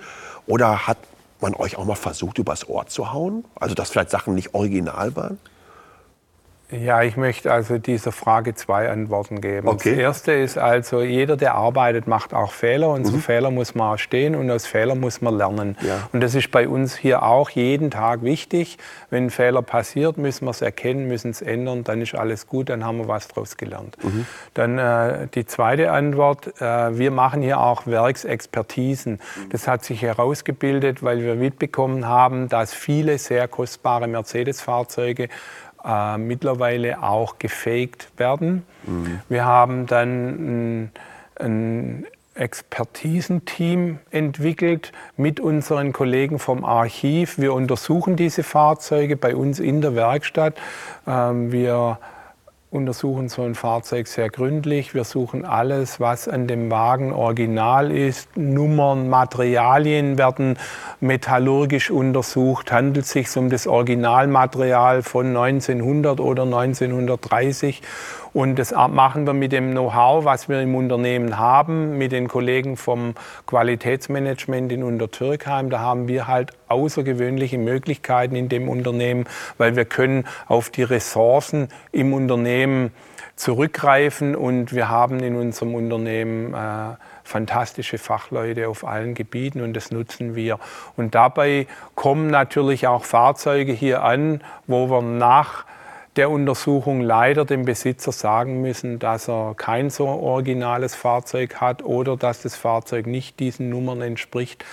Oder 0.47 0.87
hat 0.87 0.97
man 1.39 1.53
euch 1.53 1.77
auch 1.77 1.85
mal 1.85 1.95
versucht, 1.95 2.39
übers 2.39 2.67
Ohr 2.67 2.87
zu 2.87 3.13
hauen? 3.13 3.45
Also, 3.55 3.75
dass 3.75 3.91
vielleicht 3.91 4.09
Sachen 4.09 4.33
nicht 4.33 4.53
original 4.53 5.15
waren? 5.15 5.39
Ja, 6.73 7.03
ich 7.03 7.17
möchte 7.17 7.51
also 7.51 7.77
dieser 7.77 8.11
Frage 8.11 8.55
zwei 8.55 8.89
Antworten 8.89 9.41
geben. 9.41 9.67
Okay. 9.67 9.91
Das 9.91 9.99
erste 9.99 10.31
ist 10.33 10.57
also, 10.57 11.01
jeder, 11.01 11.37
der 11.37 11.55
arbeitet, 11.55 12.07
macht 12.07 12.33
auch 12.33 12.51
Fehler 12.51 12.89
und 12.89 13.01
mhm. 13.01 13.05
zu 13.05 13.17
Fehler 13.19 13.51
muss 13.51 13.75
man 13.75 13.97
stehen 13.97 14.35
und 14.35 14.49
aus 14.49 14.65
Fehlern 14.65 14.99
muss 14.99 15.21
man 15.21 15.37
lernen. 15.37 15.77
Ja. 15.81 16.07
Und 16.11 16.21
das 16.21 16.35
ist 16.35 16.51
bei 16.51 16.67
uns 16.67 16.95
hier 16.95 17.23
auch 17.23 17.49
jeden 17.51 17.91
Tag 17.91 18.23
wichtig. 18.23 18.77
Wenn 19.09 19.25
ein 19.25 19.29
Fehler 19.29 19.61
passiert, 19.61 20.17
müssen 20.17 20.45
wir 20.45 20.51
es 20.51 20.61
erkennen, 20.61 21.07
müssen 21.07 21.31
es 21.31 21.41
ändern, 21.41 21.83
dann 21.83 22.01
ist 22.01 22.15
alles 22.15 22.47
gut, 22.47 22.69
dann 22.69 22.83
haben 22.83 22.97
wir 22.97 23.07
was 23.07 23.27
daraus 23.27 23.57
gelernt. 23.57 23.97
Mhm. 24.03 24.25
Dann 24.53 24.77
äh, 24.77 25.27
die 25.33 25.45
zweite 25.45 25.91
Antwort, 25.91 26.59
äh, 26.59 26.97
wir 26.97 27.11
machen 27.11 27.41
hier 27.41 27.59
auch 27.59 27.85
Werksexpertisen. 27.85 29.19
Das 29.49 29.67
hat 29.67 29.85
sich 29.85 30.01
herausgebildet, 30.01 31.03
weil 31.03 31.21
wir 31.21 31.35
mitbekommen 31.35 32.07
haben, 32.07 32.49
dass 32.49 32.73
viele 32.73 33.17
sehr 33.17 33.47
kostbare 33.47 34.07
Mercedes-Fahrzeuge 34.07 35.29
äh, 35.83 36.17
mittlerweile 36.17 37.03
auch 37.03 37.39
gefaked 37.39 38.09
werden. 38.17 38.63
Mhm. 38.85 39.19
Wir 39.29 39.45
haben 39.45 39.85
dann 39.85 40.83
ein, 40.85 40.91
ein 41.39 42.05
Expertisenteam 42.35 43.99
entwickelt 44.09 44.91
mit 45.17 45.39
unseren 45.39 45.93
Kollegen 45.93 46.39
vom 46.39 46.65
Archiv. 46.65 47.37
Wir 47.37 47.53
untersuchen 47.53 48.15
diese 48.15 48.43
Fahrzeuge 48.43 49.17
bei 49.17 49.35
uns 49.35 49.59
in 49.59 49.81
der 49.81 49.95
Werkstatt. 49.95 50.55
Ähm, 51.05 51.51
wir 51.51 51.99
untersuchen 52.73 53.29
so 53.29 53.43
ein 53.43 53.53
Fahrzeug 53.55 54.07
sehr 54.07 54.29
gründlich. 54.29 54.95
Wir 54.95 55.03
suchen 55.03 55.45
alles, 55.45 55.99
was 55.99 56.27
an 56.27 56.47
dem 56.47 56.71
Wagen 56.71 57.13
original 57.13 57.91
ist. 57.91 58.35
Nummern, 58.35 59.09
Materialien 59.09 60.17
werden 60.17 60.57
metallurgisch 60.99 61.91
untersucht. 61.91 62.71
Handelt 62.71 63.05
es 63.05 63.11
sich 63.11 63.37
um 63.37 63.49
das 63.49 63.67
Originalmaterial 63.67 65.03
von 65.03 65.27
1900 65.27 66.19
oder 66.19 66.43
1930? 66.43 67.81
Und 68.33 68.57
das 68.57 68.71
machen 68.71 69.27
wir 69.27 69.33
mit 69.33 69.51
dem 69.51 69.71
Know-how, 69.71 70.25
was 70.25 70.49
wir 70.49 70.59
im 70.61 70.73
Unternehmen 70.73 71.37
haben, 71.37 71.99
mit 71.99 72.11
den 72.11 72.27
Kollegen 72.27 72.77
vom 72.77 73.13
Qualitätsmanagement 73.45 74.71
in 74.71 74.83
Untertürkheim. 74.83 75.69
Da 75.69 75.79
haben 75.79 76.07
wir 76.07 76.27
halt 76.27 76.51
außergewöhnliche 76.67 77.59
Möglichkeiten 77.59 78.35
in 78.35 78.49
dem 78.49 78.69
Unternehmen, 78.69 79.25
weil 79.59 79.75
wir 79.75 79.85
können 79.85 80.25
auf 80.47 80.71
die 80.71 80.81
Ressourcen 80.81 81.67
im 81.91 82.11
Unternehmen 82.11 82.91
zurückgreifen 83.35 84.35
und 84.35 84.73
wir 84.73 84.89
haben 84.89 85.19
in 85.19 85.35
unserem 85.35 85.75
Unternehmen 85.75 86.53
äh, 86.53 86.95
fantastische 87.23 87.97
Fachleute 87.97 88.67
auf 88.67 88.85
allen 88.85 89.15
Gebieten 89.15 89.61
und 89.61 89.73
das 89.73 89.91
nutzen 89.91 90.35
wir. 90.35 90.59
Und 90.97 91.15
dabei 91.15 91.67
kommen 91.95 92.27
natürlich 92.27 92.87
auch 92.87 93.03
Fahrzeuge 93.03 93.73
hier 93.73 94.03
an, 94.03 94.41
wo 94.67 94.89
wir 94.89 95.01
nach 95.01 95.65
der 96.15 96.29
Untersuchung 96.29 97.01
leider 97.01 97.45
dem 97.45 97.65
Besitzer 97.65 98.11
sagen 98.11 98.61
müssen, 98.61 98.99
dass 98.99 99.27
er 99.27 99.55
kein 99.55 99.89
so 99.89 100.07
originales 100.07 100.95
Fahrzeug 100.95 101.55
hat 101.55 101.83
oder 101.83 102.17
dass 102.17 102.41
das 102.41 102.55
Fahrzeug 102.55 103.07
nicht 103.07 103.39
diesen 103.39 103.69
Nummern 103.69 104.01
entspricht. 104.01 104.63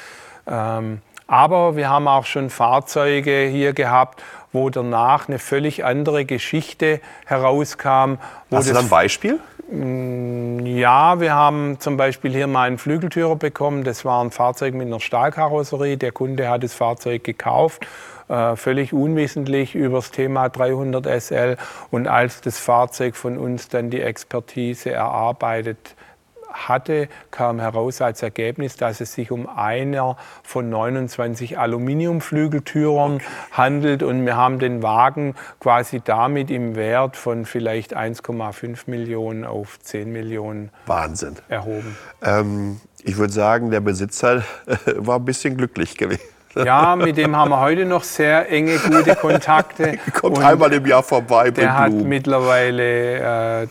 Ähm, 0.46 1.00
aber 1.26 1.76
wir 1.76 1.88
haben 1.88 2.08
auch 2.08 2.26
schon 2.26 2.50
Fahrzeuge 2.50 3.46
hier 3.50 3.72
gehabt, 3.72 4.22
wo 4.52 4.68
danach 4.68 5.28
eine 5.28 5.38
völlig 5.38 5.84
andere 5.84 6.24
Geschichte 6.24 7.00
herauskam. 7.24 8.16
Hast 8.50 8.68
du 8.68 8.74
da 8.74 8.80
ein 8.80 8.88
Beispiel? 8.88 9.38
Mm, 9.70 10.66
ja, 10.66 11.20
wir 11.20 11.32
haben 11.32 11.78
zum 11.78 11.96
Beispiel 11.96 12.32
hier 12.32 12.48
mal 12.48 12.66
einen 12.66 12.78
Flügeltürer 12.78 13.36
bekommen. 13.36 13.84
Das 13.84 14.04
war 14.04 14.22
ein 14.24 14.32
Fahrzeug 14.32 14.74
mit 14.74 14.88
einer 14.88 14.98
Stahlkarosserie. 14.98 15.96
Der 15.96 16.10
Kunde 16.10 16.48
hat 16.48 16.64
das 16.64 16.74
Fahrzeug 16.74 17.22
gekauft 17.22 17.86
äh, 18.30 18.54
völlig 18.54 18.92
unwissentlich 18.92 19.74
über 19.74 19.96
das 19.96 20.12
Thema 20.12 20.48
300 20.48 21.20
SL. 21.20 21.56
Und 21.90 22.06
als 22.06 22.40
das 22.40 22.58
Fahrzeug 22.58 23.16
von 23.16 23.36
uns 23.36 23.68
dann 23.68 23.90
die 23.90 24.00
Expertise 24.00 24.92
erarbeitet 24.92 25.96
hatte, 26.52 27.08
kam 27.30 27.60
heraus 27.60 28.00
als 28.02 28.22
Ergebnis, 28.22 28.76
dass 28.76 29.00
es 29.00 29.14
sich 29.14 29.30
um 29.30 29.48
einer 29.48 30.16
von 30.42 30.68
29 30.68 31.58
Aluminiumflügeltürern 31.58 33.20
handelt 33.52 34.02
und 34.02 34.24
wir 34.24 34.36
haben 34.36 34.58
den 34.58 34.82
Wagen 34.82 35.34
quasi 35.60 36.00
damit 36.04 36.50
im 36.50 36.76
Wert 36.76 37.16
von 37.16 37.44
vielleicht 37.44 37.96
1,5 37.96 38.82
Millionen 38.86 39.44
auf 39.44 39.78
10 39.80 40.12
Millionen 40.12 40.70
Wahnsinn. 40.86 41.36
erhoben. 41.48 41.96
Ähm, 42.22 42.80
ich 43.02 43.16
würde 43.16 43.32
sagen, 43.32 43.70
der 43.70 43.80
Besitzer 43.80 44.42
war 44.96 45.16
ein 45.16 45.24
bisschen 45.24 45.56
glücklich 45.56 45.96
gewesen. 45.96 46.39
Ja, 46.54 46.96
mit 46.96 47.16
dem 47.16 47.36
haben 47.36 47.50
wir 47.50 47.60
heute 47.60 47.84
noch 47.84 48.02
sehr 48.02 48.50
enge, 48.50 48.76
gute 48.78 49.14
Kontakte. 49.14 49.98
Kommt 50.14 50.38
und 50.38 50.44
einmal 50.44 50.72
im 50.72 50.84
Jahr 50.86 51.02
vorbei. 51.02 51.50
Der 51.50 51.78
hat 51.78 51.92
mittlerweile 51.92 53.62
äh, 53.62 53.66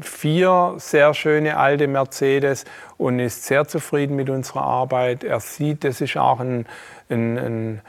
vier 0.00 0.74
sehr 0.76 1.14
schöne 1.14 1.56
alte 1.56 1.86
Mercedes 1.86 2.64
und 2.98 3.18
ist 3.18 3.44
sehr 3.44 3.66
zufrieden 3.66 4.16
mit 4.16 4.28
unserer 4.28 4.62
Arbeit. 4.62 5.24
Er 5.24 5.40
sieht, 5.40 5.84
das 5.84 6.00
ist 6.00 6.16
auch 6.16 6.40
ein, 6.40 6.66
ein, 7.08 7.38
ein 7.38 7.80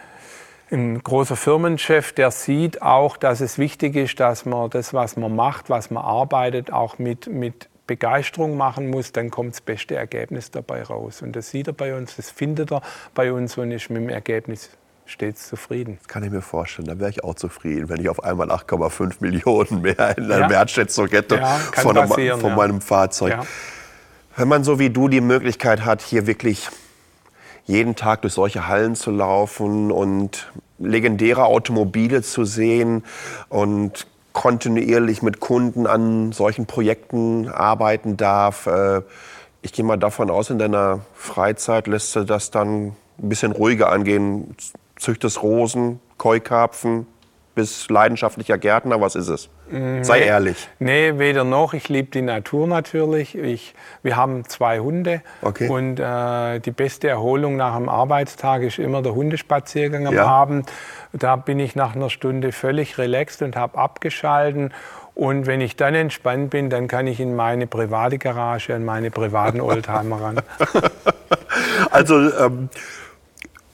ein 0.71 1.01
großer 1.01 1.35
Firmenchef, 1.35 2.13
der 2.13 2.31
sieht 2.31 2.81
auch, 2.81 3.17
dass 3.17 3.41
es 3.41 3.57
wichtig 3.57 3.95
ist, 3.95 4.19
dass 4.19 4.45
man 4.45 4.69
das, 4.69 4.93
was 4.93 5.17
man 5.17 5.35
macht, 5.35 5.69
was 5.69 5.89
man 5.89 6.03
arbeitet, 6.03 6.71
auch 6.71 6.99
mit, 6.99 7.27
mit 7.27 7.68
Begeisterung 7.89 8.55
machen 8.55 8.91
muss, 8.91 9.11
dann 9.13 9.31
kommt 9.31 9.53
das 9.53 9.61
beste 9.61 9.95
Ergebnis 9.95 10.51
dabei 10.51 10.83
raus. 10.83 11.23
Und 11.23 11.35
das 11.35 11.49
sieht 11.49 11.65
er 11.65 11.73
bei 11.73 11.95
uns, 11.95 12.17
das 12.17 12.29
findet 12.29 12.71
er 12.71 12.83
bei 13.15 13.33
uns 13.33 13.57
und 13.57 13.71
ist 13.71 13.89
mit 13.89 14.03
dem 14.03 14.09
Ergebnis 14.09 14.69
stets 15.07 15.49
zufrieden. 15.49 15.97
Das 15.97 16.07
kann 16.07 16.23
ich 16.23 16.29
mir 16.29 16.43
vorstellen. 16.43 16.87
Da 16.87 16.99
wäre 16.99 17.09
ich 17.09 17.23
auch 17.23 17.33
zufrieden, 17.33 17.89
wenn 17.89 17.99
ich 17.99 18.07
auf 18.07 18.23
einmal 18.23 18.51
8,5 18.51 19.15
Millionen 19.21 19.81
mehr 19.81 20.15
in 20.19 20.27
der 20.27 20.41
ja. 20.41 20.49
Wertschätzung 20.51 21.07
hätte 21.07 21.37
ja, 21.37 21.57
von, 21.57 21.97
einem, 21.97 22.09
von 22.09 22.49
ja. 22.51 22.55
meinem 22.55 22.79
Fahrzeug. 22.79 23.39
Wenn 24.35 24.47
man 24.47 24.63
so 24.63 24.77
wie 24.77 24.91
du 24.91 25.07
die 25.07 25.21
Möglichkeit 25.21 25.83
hat, 25.83 26.03
hier 26.03 26.27
wirklich 26.27 26.69
jeden 27.65 27.95
Tag 27.95 28.21
durch 28.21 28.35
solche 28.35 28.67
Hallen 28.67 28.95
zu 28.95 29.09
laufen 29.09 29.91
und 29.91 30.51
legendäre 30.77 31.45
Automobile 31.45 32.21
zu 32.21 32.45
sehen 32.45 33.03
und 33.49 34.05
kontinuierlich 34.33 35.21
mit 35.21 35.39
Kunden 35.39 35.87
an 35.87 36.31
solchen 36.31 36.65
Projekten 36.65 37.49
arbeiten 37.49 38.17
darf. 38.17 38.67
Äh, 38.67 39.01
ich 39.61 39.73
gehe 39.73 39.83
mal 39.83 39.97
davon 39.97 40.29
aus, 40.29 40.49
in 40.49 40.59
deiner 40.59 41.01
Freizeit 41.13 41.87
lässt 41.87 42.15
du 42.15 42.23
das 42.23 42.51
dann 42.51 42.87
ein 42.87 43.29
bisschen 43.29 43.51
ruhiger 43.51 43.91
angehen. 43.91 44.55
Züchtest 44.97 45.43
Rosen, 45.43 45.99
Keukarpfen, 46.17 47.07
bist 47.55 47.89
leidenschaftlicher 47.89 48.57
Gärtner. 48.57 49.01
Was 49.01 49.15
ist 49.15 49.27
es? 49.27 49.49
Nee, 49.71 50.03
Sei 50.03 50.21
ehrlich. 50.21 50.67
Nee, 50.79 51.19
weder 51.19 51.43
noch. 51.43 51.73
Ich 51.73 51.89
liebe 51.89 52.09
die 52.09 52.21
Natur 52.21 52.67
natürlich. 52.67 53.35
Ich, 53.37 53.75
wir 54.01 54.15
haben 54.15 54.45
zwei 54.45 54.79
Hunde. 54.79 55.21
Okay. 55.41 55.67
Und 55.67 55.99
äh, 55.99 56.59
die 56.59 56.71
beste 56.71 57.07
Erholung 57.07 57.55
nach 57.55 57.75
einem 57.75 57.89
Arbeitstag 57.89 58.63
ist 58.63 58.79
immer 58.79 59.01
der 59.01 59.13
Hundespaziergang 59.13 60.07
am 60.07 60.15
ja. 60.15 60.25
Abend. 60.25 60.71
Da 61.13 61.35
bin 61.35 61.59
ich 61.59 61.75
nach 61.75 61.95
einer 61.95 62.09
Stunde 62.09 62.51
völlig 62.51 62.97
relaxed 62.97 63.41
und 63.41 63.55
habe 63.55 63.77
abgeschalten. 63.77 64.73
Und 65.13 65.45
wenn 65.47 65.61
ich 65.61 65.75
dann 65.75 65.95
entspannt 65.95 66.49
bin, 66.49 66.69
dann 66.69 66.87
kann 66.87 67.05
ich 67.05 67.19
in 67.19 67.35
meine 67.35 67.67
private 67.67 68.17
Garage, 68.17 68.73
in 68.73 68.85
meine 68.85 69.11
privaten 69.11 69.61
Oldtimer 69.61 70.21
ran. 70.21 70.41
Also 71.91 72.15
ähm, 72.15 72.69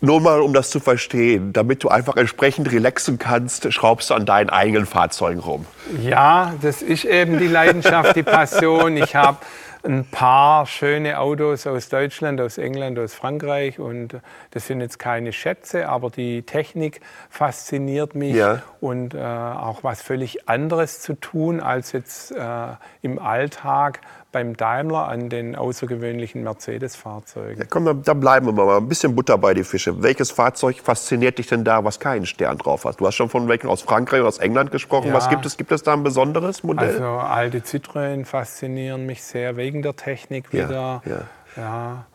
nur 0.05 0.21
mal, 0.21 0.41
um 0.41 0.53
das 0.53 0.69
zu 0.69 0.79
verstehen, 0.79 1.51
damit 1.53 1.83
du 1.83 1.89
einfach 1.89 2.15
entsprechend 2.15 2.71
relaxen 2.71 3.17
kannst, 3.17 3.71
schraubst 3.73 4.09
du 4.09 4.13
an 4.13 4.25
deinen 4.25 4.49
eigenen 4.49 4.85
Fahrzeugen 4.85 5.39
rum. 5.39 5.65
Ja, 6.01 6.53
das 6.61 6.81
ist 6.81 7.05
eben 7.05 7.39
die 7.39 7.47
Leidenschaft, 7.47 8.15
die 8.15 8.23
Passion. 8.23 8.97
Ich 8.97 9.15
habe 9.15 9.37
ein 9.85 10.05
paar 10.05 10.65
schöne 10.65 11.19
Autos 11.19 11.67
aus 11.67 11.89
Deutschland, 11.89 12.41
aus 12.41 12.57
England, 12.57 12.97
aus 12.97 13.13
Frankreich 13.13 13.79
und 13.79 14.19
das 14.51 14.67
sind 14.67 14.81
jetzt 14.81 14.97
keine 14.97 15.31
Schätze, 15.31 15.87
aber 15.87 16.09
die 16.09 16.41
Technik 16.41 17.01
fasziniert 17.29 18.15
mich 18.15 18.35
ja. 18.35 18.63
und 18.81 19.13
äh, 19.13 19.19
auch 19.19 19.83
was 19.83 20.01
völlig 20.01 20.49
anderes 20.49 21.01
zu 21.01 21.13
tun 21.13 21.59
als 21.59 21.91
jetzt 21.91 22.31
äh, 22.31 22.67
im 23.01 23.19
Alltag 23.19 24.01
beim 24.35 24.57
Daimler 24.57 25.07
an 25.07 25.29
den 25.29 25.55
außergewöhnlichen 25.55 26.43
Mercedes-Fahrzeugen. 26.43 27.57
Ja, 27.57 27.65
komm, 27.69 28.03
da 28.03 28.13
bleiben 28.13 28.47
wir 28.47 28.51
mal. 28.51 28.75
Ein 28.75 28.89
bisschen 28.89 29.15
Butter 29.15 29.37
bei 29.37 29.53
die 29.53 29.63
Fische. 29.63 30.03
Welches 30.03 30.29
Fahrzeug 30.29 30.81
fasziniert 30.83 31.37
dich 31.37 31.47
denn 31.47 31.63
da, 31.63 31.85
was 31.85 32.01
keinen 32.01 32.25
Stern 32.25 32.57
drauf 32.57 32.83
hat? 32.83 32.99
Du 32.99 33.07
hast 33.07 33.15
schon 33.15 33.29
von 33.29 33.47
welchen 33.47 33.69
aus 33.69 33.81
Frankreich 33.81 34.19
oder 34.19 34.27
aus 34.27 34.39
England 34.39 34.71
gesprochen. 34.71 35.07
Ja. 35.07 35.13
Was 35.13 35.29
gibt 35.29 35.45
es? 35.45 35.55
Gibt 35.55 35.71
es 35.71 35.83
da 35.83 35.93
ein 35.93 36.03
besonderes 36.03 36.63
Modell? 36.63 36.89
Also 36.89 37.05
alte 37.05 37.59
Citroën 37.59 38.25
faszinieren 38.25 39.05
mich 39.05 39.23
sehr 39.23 39.55
wegen 39.55 39.81
der 39.81 39.95
Technik 39.95 40.51
wieder. 40.51 41.01
Ja, 41.05 41.21
ja. 41.55 42.05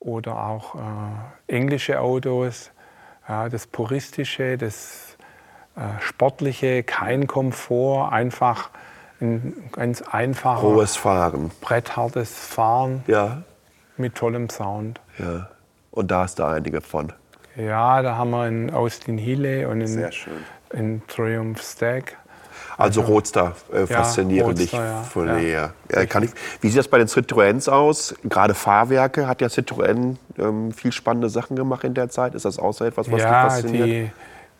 Oder 0.00 0.36
auch 0.36 0.74
äh, 0.74 0.78
englische 1.56 1.98
Autos. 2.00 2.72
Das 3.26 3.66
Puristische, 3.66 4.58
das 4.58 5.16
äh, 5.76 5.80
Sportliche, 6.00 6.82
kein 6.82 7.26
Komfort, 7.26 8.12
einfach 8.12 8.68
ein 9.20 9.70
ganz 9.72 10.02
einfacher, 10.02 10.62
Hohes 10.62 10.96
Fahren. 10.96 11.50
bretthartes 11.60 12.32
Fahren 12.32 13.04
ja. 13.06 13.42
mit 13.96 14.14
tollem 14.14 14.48
Sound. 14.48 15.00
Ja. 15.18 15.50
Und 15.90 16.10
da 16.10 16.22
hast 16.22 16.38
du 16.38 16.44
einige 16.44 16.80
von. 16.80 17.12
Ja, 17.56 18.02
da 18.02 18.16
haben 18.16 18.30
wir 18.30 18.42
einen 18.42 18.70
Austin 18.70 19.18
Healey 19.18 19.66
und 19.66 19.82
einen, 19.82 20.10
einen 20.72 21.02
Triumph 21.08 21.62
Stack. 21.62 22.16
Also, 22.78 23.02
also 23.02 23.12
Roadster 23.12 23.56
äh, 23.72 23.86
faszinieren 23.86 24.54
dich 24.54 24.72
ja. 24.72 25.02
von 25.02 25.26
ja. 25.26 25.34
näher. 25.34 25.74
Ja, 25.92 26.06
kann 26.06 26.22
ich, 26.22 26.30
wie 26.62 26.68
sieht 26.68 26.78
das 26.78 26.88
bei 26.88 26.96
den 26.96 27.08
Citroëns 27.08 27.68
aus? 27.68 28.14
Gerade 28.24 28.54
Fahrwerke 28.54 29.26
hat 29.26 29.42
ja 29.42 29.48
Citroën 29.48 30.16
ähm, 30.38 30.72
viel 30.72 30.92
spannende 30.92 31.28
Sachen 31.28 31.56
gemacht 31.56 31.84
in 31.84 31.92
der 31.92 32.08
Zeit. 32.08 32.34
Ist 32.34 32.46
das 32.46 32.58
auch 32.58 32.72
so 32.72 32.86
etwas, 32.86 33.10
was 33.10 33.20
ja, 33.20 33.44
dich 33.44 33.52
fasziniert? 33.52 33.86
Die, 33.86 34.10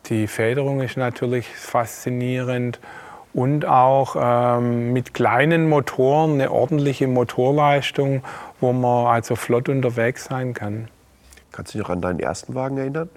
die 0.08 0.26
Federung 0.26 0.82
ist 0.82 0.98
natürlich 0.98 1.46
faszinierend 1.48 2.78
und 3.32 3.64
auch 3.64 4.16
ähm, 4.18 4.92
mit 4.92 5.14
kleinen 5.14 5.68
Motoren 5.68 6.34
eine 6.34 6.50
ordentliche 6.50 7.06
Motorleistung, 7.06 8.22
wo 8.60 8.72
man 8.72 9.06
also 9.06 9.36
flott 9.36 9.68
unterwegs 9.68 10.24
sein 10.24 10.54
kann. 10.54 10.88
Kannst 11.52 11.74
du 11.74 11.78
dich 11.78 11.86
noch 11.86 11.94
an 11.94 12.00
deinen 12.00 12.20
ersten 12.20 12.54
Wagen 12.54 12.78
erinnern? 12.78 13.08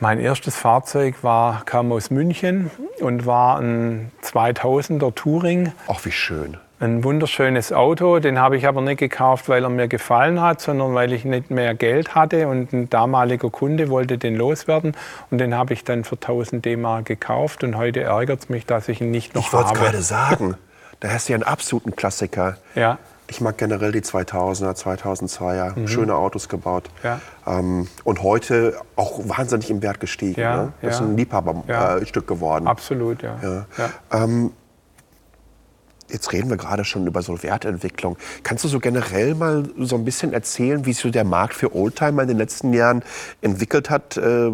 Mein 0.00 0.18
erstes 0.18 0.56
Fahrzeug 0.56 1.22
war, 1.22 1.64
kam 1.64 1.92
aus 1.92 2.10
München 2.10 2.70
und 3.00 3.24
war 3.24 3.60
ein 3.60 4.10
2000er 4.22 5.14
Touring. 5.14 5.72
Ach, 5.86 6.04
wie 6.04 6.10
schön 6.10 6.56
ein 6.82 7.04
wunderschönes 7.04 7.72
Auto. 7.72 8.18
Den 8.18 8.38
habe 8.38 8.56
ich 8.56 8.66
aber 8.66 8.80
nicht 8.80 8.98
gekauft, 8.98 9.48
weil 9.48 9.62
er 9.62 9.70
mir 9.70 9.88
gefallen 9.88 10.40
hat, 10.40 10.60
sondern 10.60 10.94
weil 10.94 11.12
ich 11.12 11.24
nicht 11.24 11.50
mehr 11.50 11.74
Geld 11.74 12.14
hatte 12.14 12.48
und 12.48 12.72
ein 12.72 12.90
damaliger 12.90 13.50
Kunde 13.50 13.88
wollte 13.88 14.18
den 14.18 14.36
loswerden. 14.36 14.94
Und 15.30 15.38
den 15.38 15.54
habe 15.54 15.74
ich 15.74 15.84
dann 15.84 16.04
für 16.04 16.16
1000 16.16 16.64
D-Mark 16.64 17.06
gekauft. 17.06 17.62
Und 17.62 17.76
heute 17.76 18.02
ärgert 18.02 18.40
es 18.40 18.48
mich, 18.48 18.66
dass 18.66 18.88
ich 18.88 19.00
ihn 19.00 19.10
nicht 19.10 19.34
noch 19.34 19.46
ich 19.46 19.52
habe. 19.52 19.62
Ich 19.62 19.68
wollte 19.68 19.78
es 19.78 19.84
gerade 19.84 20.02
sagen. 20.02 20.54
Da 21.00 21.08
hast 21.08 21.28
du 21.28 21.32
ja 21.32 21.36
einen 21.36 21.44
absoluten 21.44 21.94
Klassiker. 21.96 22.58
Ja. 22.74 22.98
Ich 23.28 23.40
mag 23.40 23.56
generell 23.56 23.92
die 23.92 24.02
2000er, 24.02 24.76
2002er. 24.76 25.78
Mhm. 25.78 25.88
Schöne 25.88 26.14
Autos 26.16 26.48
gebaut. 26.48 26.90
Ja. 27.02 27.20
Ähm, 27.46 27.88
und 28.04 28.22
heute 28.22 28.76
auch 28.96 29.20
wahnsinnig 29.24 29.70
im 29.70 29.82
Wert 29.82 30.00
gestiegen. 30.00 30.40
Ja, 30.40 30.56
ne? 30.56 30.72
Das 30.82 30.98
ja. 30.98 31.04
ist 31.04 31.10
ein 31.10 31.16
Liebhaberstück 31.16 32.24
äh, 32.24 32.26
geworden. 32.26 32.66
Absolut, 32.66 33.22
ja. 33.22 33.36
ja. 33.78 33.90
Ähm, 34.12 34.50
Jetzt 36.12 36.30
reden 36.32 36.50
wir 36.50 36.58
gerade 36.58 36.84
schon 36.84 37.06
über 37.06 37.22
so 37.22 37.42
Wertentwicklung. 37.42 38.18
Kannst 38.42 38.64
du 38.64 38.68
so 38.68 38.80
generell 38.80 39.34
mal 39.34 39.64
so 39.78 39.96
ein 39.96 40.04
bisschen 40.04 40.34
erzählen, 40.34 40.84
wie 40.84 40.92
sich 40.92 41.02
so 41.02 41.10
der 41.10 41.24
Markt 41.24 41.54
für 41.54 41.74
Oldtimer 41.74 42.22
in 42.22 42.28
den 42.28 42.36
letzten 42.36 42.74
Jahren 42.74 43.02
entwickelt 43.40 43.88
hat? 43.88 44.18
Äh, 44.18 44.50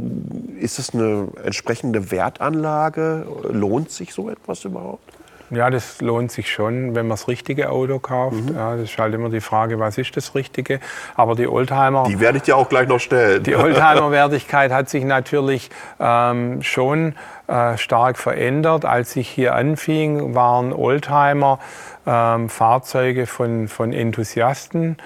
ist 0.61 0.79
es 0.79 0.95
eine 0.95 1.29
entsprechende 1.43 2.13
Wertanlage? 2.13 3.27
Lohnt 3.51 3.91
sich 3.91 4.15
so 4.15 4.31
etwas 4.31 4.65
überhaupt? 4.65 5.18
Ja, 5.51 5.71
das 5.71 6.01
lohnt 6.01 6.31
sich 6.31 6.51
schon, 6.51 6.95
wenn 6.95 7.07
man 7.07 7.17
das 7.17 7.29
richtige 7.29 7.71
Auto 7.71 7.99
kauft. 7.99 8.51
Mhm. 8.51 8.55
Ja, 8.55 8.73
das 8.73 8.91
ist 8.91 8.99
halt 8.99 9.15
immer 9.15 9.31
die 9.31 9.41
Frage, 9.41 9.79
was 9.79 9.97
ist 9.99 10.17
das 10.17 10.35
Richtige. 10.35 10.81
Aber 11.15 11.35
die 11.35 11.49
Oldtimer. 11.49 12.05
Die 12.09 12.21
werde 12.21 12.39
ich 12.39 12.45
dir 12.45 12.57
auch 12.57 12.69
gleich 12.69 12.89
noch 12.89 13.01
stellen. 13.01 13.43
Die 13.43 13.57
Oldtimer-Wertigkeit 13.57 14.73
hat 14.73 14.89
sich 14.89 15.05
natürlich 15.05 15.71
ähm, 15.99 16.63
schon 16.63 17.15
äh, 17.47 17.77
stark 17.79 18.19
verändert. 18.19 18.85
Als 18.85 19.17
ich 19.17 19.29
hier 19.29 19.55
anfing, 19.55 20.35
waren 20.35 20.73
Oldtimer 20.73 21.59
ähm, 22.07 22.49
Fahrzeuge 22.49 23.27
von, 23.27 23.69
von 23.69 23.93
Enthusiasten. 23.93 24.99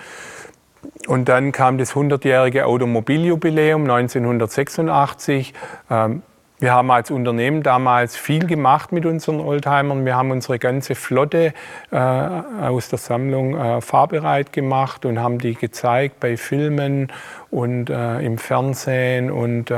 Und 1.07 1.29
dann 1.29 1.53
kam 1.53 1.79
das 1.79 1.95
100-jährige 1.95 2.67
Automobiljubiläum 2.67 3.83
1986. 3.83 5.55
Ähm, 5.91 6.23
wir 6.63 6.73
haben 6.73 6.93
als 6.93 7.11
Unternehmen 7.11 7.65
damals 7.65 8.17
viel 8.17 8.47
gemacht 8.47 8.93
mit 8.93 9.05
unseren 9.05 9.41
Oldtimern. 9.41 10.05
Wir 10.05 10.15
haben 10.15 10.31
unsere 10.31 10.61
ganze 10.61 10.95
Flotte 10.95 11.55
äh, 11.91 11.97
aus 11.97 12.89
der 12.89 13.01
Sammlung 13.01 13.57
äh, 13.57 13.81
fahrbereit 13.81 14.53
gemacht 14.53 15.05
und 15.05 15.19
haben 15.19 15.39
die 15.39 15.55
gezeigt 15.55 16.21
bei 16.21 16.37
Filmen 16.37 17.09
und 17.51 17.91
äh, 17.91 18.21
im 18.21 18.39
Fernsehen 18.39 19.33
und 19.33 19.73
äh, 19.73 19.77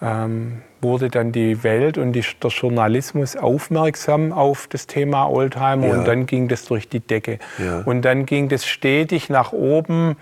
ähm, 0.00 0.62
wurde 0.82 1.08
dann 1.08 1.32
die 1.32 1.62
Welt 1.62 1.96
und 1.98 2.12
die, 2.12 2.24
der 2.42 2.50
Journalismus 2.50 3.36
aufmerksam 3.36 4.32
auf 4.32 4.66
das 4.68 4.86
Thema 4.86 5.30
Oldtimer 5.30 5.86
ja. 5.86 5.98
und 5.98 6.04
dann 6.06 6.26
ging 6.26 6.48
das 6.48 6.64
durch 6.64 6.88
die 6.88 7.00
Decke. 7.00 7.38
Ja. 7.58 7.82
Und 7.84 8.02
dann 8.02 8.26
ging 8.26 8.48
das 8.48 8.66
stetig 8.66 9.28
nach 9.28 9.52
oben. 9.52 10.16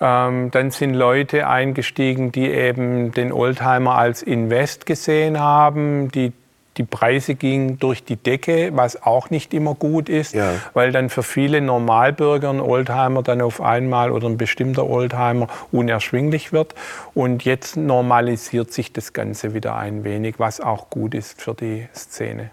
Ähm, 0.00 0.50
dann 0.50 0.70
sind 0.70 0.94
Leute 0.94 1.48
eingestiegen, 1.48 2.32
die 2.32 2.50
eben 2.50 3.12
den 3.12 3.32
Oldtimer 3.32 3.96
als 3.96 4.22
Invest 4.22 4.86
gesehen 4.86 5.40
haben, 5.40 6.10
die 6.10 6.32
die 6.76 6.84
Preise 6.84 7.34
gingen 7.34 7.78
durch 7.78 8.04
die 8.04 8.16
Decke, 8.16 8.70
was 8.74 9.02
auch 9.02 9.30
nicht 9.30 9.54
immer 9.54 9.74
gut 9.74 10.08
ist, 10.08 10.34
ja. 10.34 10.54
weil 10.72 10.92
dann 10.92 11.08
für 11.10 11.22
viele 11.22 11.60
Normalbürger 11.60 12.50
ein 12.50 12.60
Oldtimer 12.60 13.22
dann 13.22 13.40
auf 13.40 13.60
einmal 13.60 14.10
oder 14.10 14.28
ein 14.28 14.36
bestimmter 14.36 14.88
Oldtimer 14.88 15.48
unerschwinglich 15.72 16.52
wird. 16.52 16.74
Und 17.14 17.44
jetzt 17.44 17.76
normalisiert 17.76 18.72
sich 18.72 18.92
das 18.92 19.12
Ganze 19.12 19.54
wieder 19.54 19.76
ein 19.76 20.04
wenig, 20.04 20.38
was 20.38 20.60
auch 20.60 20.90
gut 20.90 21.14
ist 21.14 21.40
für 21.40 21.54
die 21.54 21.86
Szene. 21.94 22.50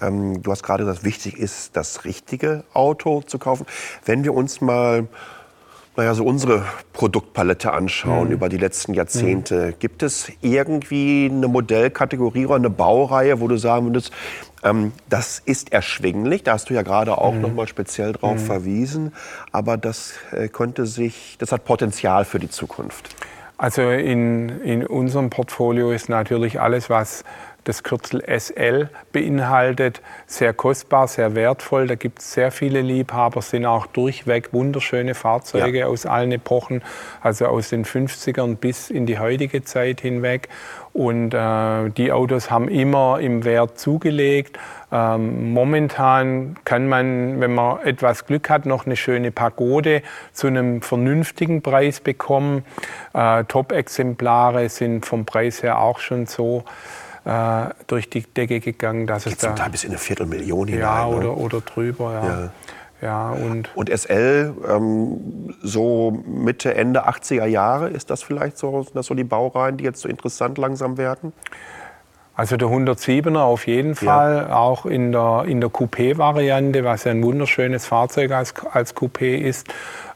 Ähm, 0.00 0.42
du 0.42 0.50
hast 0.50 0.62
gerade 0.62 0.84
gesagt, 0.84 1.04
wichtig 1.04 1.38
ist, 1.38 1.76
das 1.76 2.04
richtige 2.04 2.64
Auto 2.74 3.22
zu 3.22 3.38
kaufen. 3.38 3.66
Wenn 4.04 4.24
wir 4.24 4.34
uns 4.34 4.60
mal 4.60 5.06
naja, 5.96 6.14
so 6.14 6.24
unsere 6.24 6.64
Produktpalette 6.92 7.72
anschauen 7.72 8.28
mhm. 8.28 8.34
über 8.34 8.48
die 8.48 8.56
letzten 8.56 8.94
Jahrzehnte, 8.94 9.66
mhm. 9.66 9.74
gibt 9.78 10.02
es 10.02 10.32
irgendwie 10.40 11.28
eine 11.30 11.48
Modellkategorie 11.48 12.46
oder 12.46 12.56
eine 12.56 12.70
Baureihe, 12.70 13.40
wo 13.40 13.48
du 13.48 13.58
sagen 13.58 13.86
würdest, 13.86 14.10
ähm, 14.62 14.92
das 15.08 15.40
ist 15.44 15.72
erschwinglich, 15.72 16.44
da 16.44 16.54
hast 16.54 16.70
du 16.70 16.74
ja 16.74 16.82
gerade 16.82 17.18
auch 17.18 17.34
mhm. 17.34 17.42
nochmal 17.42 17.68
speziell 17.68 18.12
drauf 18.12 18.36
mhm. 18.36 18.46
verwiesen, 18.46 19.12
aber 19.50 19.76
das 19.76 20.14
äh, 20.32 20.48
könnte 20.48 20.86
sich, 20.86 21.36
das 21.38 21.52
hat 21.52 21.64
Potenzial 21.64 22.24
für 22.24 22.38
die 22.38 22.48
Zukunft. 22.48 23.14
Also 23.58 23.82
in, 23.82 24.48
in 24.62 24.84
unserem 24.84 25.30
Portfolio 25.30 25.92
ist 25.92 26.08
natürlich 26.08 26.60
alles, 26.60 26.90
was 26.90 27.22
das 27.64 27.82
Kürzel 27.82 28.22
SL 28.26 28.88
beinhaltet. 29.12 30.00
Sehr 30.26 30.52
kostbar, 30.52 31.08
sehr 31.08 31.34
wertvoll. 31.34 31.86
Da 31.86 31.94
gibt 31.94 32.18
es 32.18 32.32
sehr 32.32 32.50
viele 32.50 32.80
Liebhaber, 32.80 33.42
sind 33.42 33.66
auch 33.66 33.86
durchweg 33.86 34.52
wunderschöne 34.52 35.14
Fahrzeuge 35.14 35.80
ja. 35.80 35.86
aus 35.86 36.06
allen 36.06 36.32
Epochen, 36.32 36.82
also 37.20 37.46
aus 37.46 37.70
den 37.70 37.84
50ern 37.84 38.56
bis 38.56 38.90
in 38.90 39.06
die 39.06 39.18
heutige 39.18 39.64
Zeit 39.64 40.00
hinweg. 40.00 40.48
Und 40.92 41.32
äh, 41.32 41.88
die 41.90 42.12
Autos 42.12 42.50
haben 42.50 42.68
immer 42.68 43.18
im 43.20 43.44
Wert 43.44 43.78
zugelegt. 43.78 44.58
Ähm, 44.90 45.54
momentan 45.54 46.56
kann 46.64 46.86
man, 46.86 47.40
wenn 47.40 47.54
man 47.54 47.80
etwas 47.80 48.26
Glück 48.26 48.50
hat, 48.50 48.66
noch 48.66 48.84
eine 48.84 48.96
schöne 48.96 49.30
Pagode 49.30 50.02
zu 50.34 50.48
einem 50.48 50.82
vernünftigen 50.82 51.62
Preis 51.62 52.00
bekommen. 52.00 52.64
Äh, 53.14 53.44
Top-Exemplare 53.44 54.68
sind 54.68 55.06
vom 55.06 55.24
Preis 55.24 55.62
her 55.62 55.78
auch 55.78 55.98
schon 55.98 56.26
so 56.26 56.64
äh, 57.24 57.66
durch 57.86 58.10
die 58.10 58.22
Decke 58.22 58.60
gegangen, 58.60 59.06
dass 59.06 59.24
Geht 59.24 59.34
es 59.34 59.38
da 59.38 59.48
zum 59.48 59.56
Teil 59.56 59.70
bis 59.70 59.84
in 59.84 59.90
eine 59.90 59.98
Viertelmillion 59.98 60.68
hinein. 60.68 60.82
Ja, 60.82 61.06
oder, 61.06 61.28
ne? 61.28 61.32
oder 61.32 61.60
drüber, 61.60 62.12
ja. 62.12 62.28
ja. 62.28 62.50
Ja, 63.02 63.30
und, 63.32 63.68
und 63.74 63.90
SL, 63.90 64.54
ähm, 64.68 65.52
so 65.60 66.22
Mitte, 66.24 66.72
Ende 66.76 67.08
80er 67.08 67.46
Jahre, 67.46 67.88
ist 67.88 68.10
das 68.10 68.22
vielleicht 68.22 68.56
so, 68.58 68.86
das 68.94 69.06
so 69.06 69.14
die 69.14 69.24
Baureihen, 69.24 69.76
die 69.76 69.82
jetzt 69.82 70.02
so 70.02 70.08
interessant 70.08 70.56
langsam 70.56 70.98
werden? 70.98 71.32
Also 72.34 72.56
der 72.56 72.68
107er 72.68 73.40
auf 73.40 73.66
jeden 73.66 73.96
Fall, 73.96 74.46
ja. 74.48 74.56
auch 74.56 74.86
in 74.86 75.10
der, 75.10 75.44
in 75.46 75.60
der 75.60 75.68
Coupé-Variante, 75.68 76.84
was 76.84 77.02
ja 77.02 77.10
ein 77.10 77.24
wunderschönes 77.24 77.86
Fahrzeug 77.86 78.30
als, 78.30 78.54
als 78.72 78.96
Coupé 78.96 79.36
ist. 79.36 79.66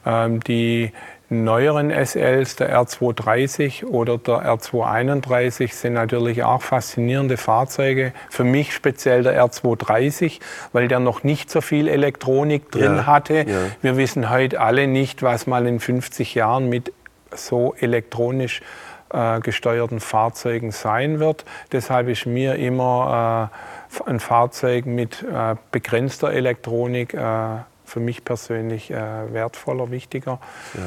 Ähm, 0.07 0.41
die 0.41 0.93
neueren 1.29 1.91
SLs, 1.91 2.57
der 2.57 2.79
R230 2.79 3.85
oder 3.85 4.19
der 4.19 4.47
R231, 4.47 5.73
sind 5.73 5.95
natürlich 5.95 6.45
auch 6.45 6.63
faszinierende 6.63 7.37
Fahrzeuge. 7.37 8.13
Für 8.31 8.45
mich 8.45 8.73
speziell 8.73 9.23
der 9.23 9.43
R230, 9.45 10.41
weil 10.73 10.89
der 10.89 11.01
noch 11.01 11.25
nicht 11.25 11.51
so 11.51 11.61
viel 11.61 11.89
Elektronik 11.89 12.71
drin 12.71 12.97
ja, 12.97 13.07
hatte. 13.07 13.45
Ja. 13.49 13.59
Wir 13.83 13.97
wissen 13.97 14.31
heute 14.31 14.61
alle 14.61 14.87
nicht, 14.87 15.23
was 15.23 15.47
mal 15.47 15.67
in 15.67 15.81
50 15.81 16.35
Jahren 16.35 16.69
mit 16.69 16.93
so 17.35 17.75
elektronisch 17.79 18.63
äh, 19.13 19.41
gesteuerten 19.41 20.01
Fahrzeugen 20.01 20.71
sein 20.71 21.19
wird. 21.19 21.45
Deshalb 21.73 22.09
ist 22.09 22.27
mir 22.27 22.55
immer 22.55 23.51
äh, 23.51 24.09
ein 24.09 24.21
Fahrzeug 24.21 24.87
mit 24.87 25.23
äh, 25.23 25.57
begrenzter 25.73 26.33
Elektronik 26.33 27.15
äh, 27.15 27.59
für 27.85 28.01
mich 28.01 28.25
persönlich 28.25 28.91
äh, 28.91 29.33
wertvoller, 29.33 29.91
wichtiger. 29.91 30.41
Ja. 30.75 30.81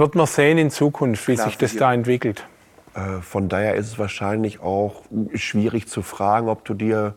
Wird 0.00 0.14
man 0.14 0.26
sehen 0.26 0.56
in 0.56 0.70
Zukunft, 0.70 1.28
wie 1.28 1.34
Klar, 1.34 1.48
sich 1.48 1.58
das 1.58 1.76
da 1.76 1.92
entwickelt. 1.92 2.46
Äh, 2.94 3.20
von 3.20 3.50
daher 3.50 3.74
ist 3.74 3.86
es 3.86 3.98
wahrscheinlich 3.98 4.60
auch 4.60 5.02
schwierig 5.34 5.88
zu 5.88 6.00
fragen, 6.00 6.48
ob 6.48 6.64
du 6.64 6.72
dir, 6.72 7.14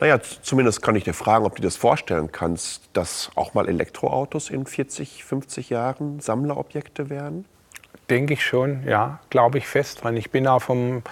naja, 0.00 0.18
zumindest 0.20 0.82
kann 0.82 0.96
ich 0.96 1.04
dir 1.04 1.14
fragen, 1.14 1.44
ob 1.44 1.54
du 1.54 1.62
dir 1.62 1.68
das 1.68 1.76
vorstellen 1.76 2.32
kannst, 2.32 2.90
dass 2.94 3.30
auch 3.36 3.54
mal 3.54 3.68
Elektroautos 3.68 4.50
in 4.50 4.66
40, 4.66 5.22
50 5.22 5.70
Jahren 5.70 6.18
Sammlerobjekte 6.18 7.10
werden? 7.10 7.44
Denke 8.10 8.32
ich 8.32 8.44
schon, 8.44 8.82
ja, 8.88 9.20
glaube 9.30 9.58
ich 9.58 9.68
fest 9.68 10.02
dran. 10.02 10.16
Ich 10.16 10.32
bin 10.32 10.48
auch 10.48 10.62
vom 10.62 11.04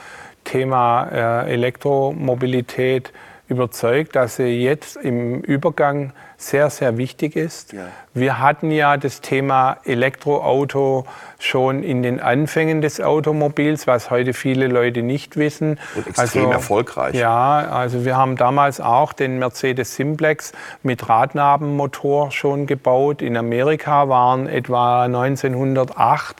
Thema 0.42 1.04
äh, 1.12 1.52
Elektromobilität 1.52 3.12
überzeugt, 3.48 4.14
dass 4.14 4.36
sie 4.36 4.62
jetzt 4.62 4.96
im 4.96 5.40
Übergang 5.40 6.12
sehr, 6.36 6.70
sehr 6.70 6.96
wichtig 6.98 7.34
ist. 7.34 7.72
Ja. 7.72 7.88
Wir 8.14 8.38
hatten 8.38 8.70
ja 8.70 8.96
das 8.96 9.20
Thema 9.20 9.78
Elektroauto 9.84 11.04
schon 11.40 11.82
in 11.82 12.02
den 12.02 12.20
Anfängen 12.20 12.80
des 12.80 13.00
Automobils, 13.00 13.88
was 13.88 14.10
heute 14.10 14.34
viele 14.34 14.68
Leute 14.68 15.02
nicht 15.02 15.36
wissen. 15.36 15.80
Und 15.96 16.06
extrem 16.06 16.44
also, 16.44 16.52
erfolgreich. 16.52 17.14
Ja, 17.16 17.68
also 17.70 18.04
wir 18.04 18.16
haben 18.16 18.36
damals 18.36 18.80
auch 18.80 19.12
den 19.12 19.40
Mercedes 19.40 19.96
Simplex 19.96 20.52
mit 20.84 21.08
Radnabenmotor 21.08 22.30
schon 22.30 22.66
gebaut. 22.66 23.20
In 23.20 23.36
Amerika 23.36 24.08
waren 24.08 24.46
etwa 24.46 25.04
1908 25.04 26.36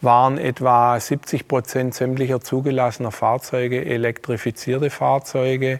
waren 0.00 0.38
etwa 0.38 0.98
70 0.98 1.46
Prozent 1.46 1.94
sämtlicher 1.94 2.40
zugelassener 2.40 3.12
Fahrzeuge 3.12 3.84
elektrifizierte 3.84 4.88
Fahrzeuge. 4.88 5.78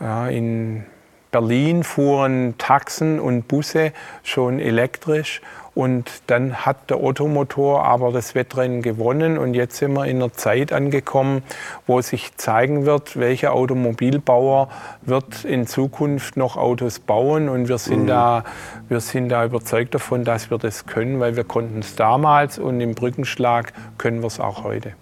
In 0.00 0.84
Berlin 1.30 1.84
fuhren 1.84 2.54
Taxen 2.58 3.20
und 3.20 3.46
Busse 3.46 3.92
schon 4.22 4.58
elektrisch 4.58 5.40
und 5.74 6.10
dann 6.26 6.66
hat 6.66 6.90
der 6.90 7.02
Ottomotor 7.02 7.84
aber 7.84 8.10
das 8.10 8.34
Wettrennen 8.34 8.82
gewonnen 8.82 9.38
und 9.38 9.54
jetzt 9.54 9.76
sind 9.76 9.92
wir 9.92 10.06
in 10.06 10.16
einer 10.16 10.32
Zeit 10.32 10.72
angekommen, 10.72 11.42
wo 11.86 12.00
sich 12.00 12.36
zeigen 12.36 12.86
wird, 12.86 13.18
welcher 13.18 13.52
Automobilbauer 13.52 14.68
wird 15.02 15.44
in 15.44 15.66
Zukunft 15.66 16.36
noch 16.36 16.56
Autos 16.56 16.98
bauen 16.98 17.48
und 17.48 17.68
wir 17.68 17.78
sind, 17.78 18.02
mhm. 18.02 18.08
da, 18.08 18.44
wir 18.88 19.00
sind 19.00 19.28
da 19.28 19.44
überzeugt 19.44 19.94
davon, 19.94 20.24
dass 20.24 20.50
wir 20.50 20.58
das 20.58 20.86
können, 20.86 21.20
weil 21.20 21.36
wir 21.36 21.44
konnten 21.44 21.78
es 21.78 21.94
damals 21.94 22.58
und 22.58 22.80
im 22.80 22.94
Brückenschlag 22.94 23.72
können 23.96 24.20
wir 24.20 24.26
es 24.26 24.40
auch 24.40 24.64
heute. 24.64 24.94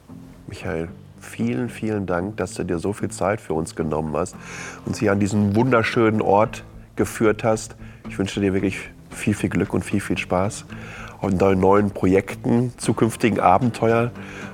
Michael, 0.47 0.89
vielen, 1.29 1.69
vielen 1.69 2.07
Dank, 2.07 2.37
dass 2.37 2.55
du 2.55 2.65
dir 2.65 2.79
so 2.79 2.93
viel 2.93 3.11
Zeit 3.11 3.41
für 3.41 3.55
uns 3.55 3.75
genommen 3.75 4.17
hast 4.17 4.35
und 4.85 4.97
sie 4.97 5.11
an 5.11 5.21
diesen 5.21 5.55
wunderschönen 5.55 6.23
Ort 6.23 6.65
geführt 6.97 7.45
hast. 7.45 7.77
Ich 8.09 8.19
wünsche 8.19 8.41
dir 8.41 8.55
wirklich 8.55 8.79
viel, 9.11 9.35
viel 9.35 9.51
Glück 9.51 9.75
und 9.75 9.85
viel, 9.85 10.01
viel 10.01 10.19
Spaß 10.19 10.65
in 11.23 11.39
deinen 11.39 11.61
neuen 11.61 11.91
Projekten, 11.91 12.73
zukünftigen 12.77 13.41
Abenteuern 13.41 14.11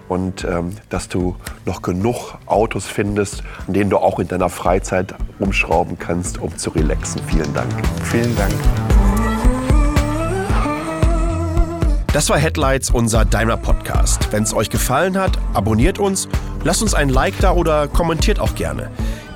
und 0.09 0.45
ähm, 0.45 0.73
dass 0.89 1.09
du 1.09 1.37
noch 1.67 1.83
genug 1.83 2.35
Autos 2.47 2.87
findest, 2.87 3.43
an 3.67 3.75
denen 3.75 3.91
du 3.91 3.99
auch 3.99 4.19
in 4.19 4.29
deiner 4.29 4.49
Freizeit 4.49 5.15
umschrauben 5.39 5.99
kannst, 5.99 6.41
um 6.41 6.57
zu 6.57 6.71
relaxen. 6.71 7.21
Vielen 7.27 7.53
Dank. 7.55 7.71
Vielen 8.03 8.35
Dank. 8.37 8.55
Das 12.15 12.31
war 12.31 12.39
Headlights, 12.39 12.91
unser 12.91 13.25
Daimler 13.25 13.57
Podcast. 13.57 14.29
Wenn 14.31 14.45
es 14.45 14.55
euch 14.55 14.71
gefallen 14.71 15.19
hat, 15.19 15.37
abonniert 15.53 15.99
uns, 15.99 16.29
lasst 16.63 16.81
uns 16.81 16.95
ein 16.95 17.09
Like 17.09 17.35
da 17.41 17.51
oder 17.51 17.89
kommentiert 17.89 18.39
auch 18.39 18.55
gerne. 18.55 18.89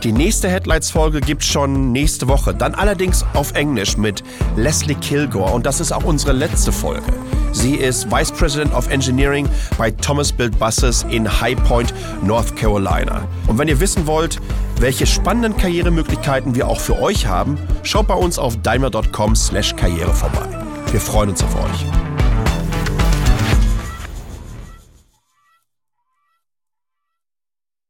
Die 0.05 0.13
nächste 0.13 0.49
Headlights-Folge 0.49 1.21
gibt 1.21 1.43
schon 1.43 1.91
nächste 1.91 2.29
Woche, 2.29 2.55
dann 2.55 2.77
allerdings 2.77 3.27
auf 3.35 3.51
Englisch 3.55 3.97
mit 3.97 4.23
Leslie 4.55 4.95
Kilgore 4.95 5.53
und 5.53 5.67
das 5.67 5.81
ist 5.81 5.91
auch 5.91 6.05
unsere 6.05 6.33
letzte 6.33 6.71
Folge. 6.71 7.13
Sie 7.51 7.75
ist 7.75 8.13
Vice 8.13 8.31
President 8.31 8.73
of 8.73 8.89
Engineering 8.89 9.49
bei 9.77 9.91
Thomas 9.91 10.31
Build 10.31 10.57
Buses 10.61 11.05
in 11.11 11.29
High 11.41 11.61
Point, 11.65 11.93
North 12.23 12.55
Carolina. 12.55 13.27
Und 13.49 13.59
wenn 13.59 13.67
ihr 13.67 13.81
wissen 13.81 14.07
wollt, 14.07 14.39
welche 14.79 15.05
spannenden 15.05 15.57
Karrieremöglichkeiten 15.57 16.55
wir 16.55 16.69
auch 16.69 16.79
für 16.79 16.97
euch 17.01 17.27
haben, 17.27 17.59
schaut 17.83 18.07
bei 18.07 18.15
uns 18.15 18.39
auf 18.39 18.57
daimler.com/karriere 18.63 20.15
vorbei. 20.15 20.47
Wir 20.93 21.01
freuen 21.01 21.31
uns 21.31 21.43
auf 21.43 21.57
euch. 21.57 22.08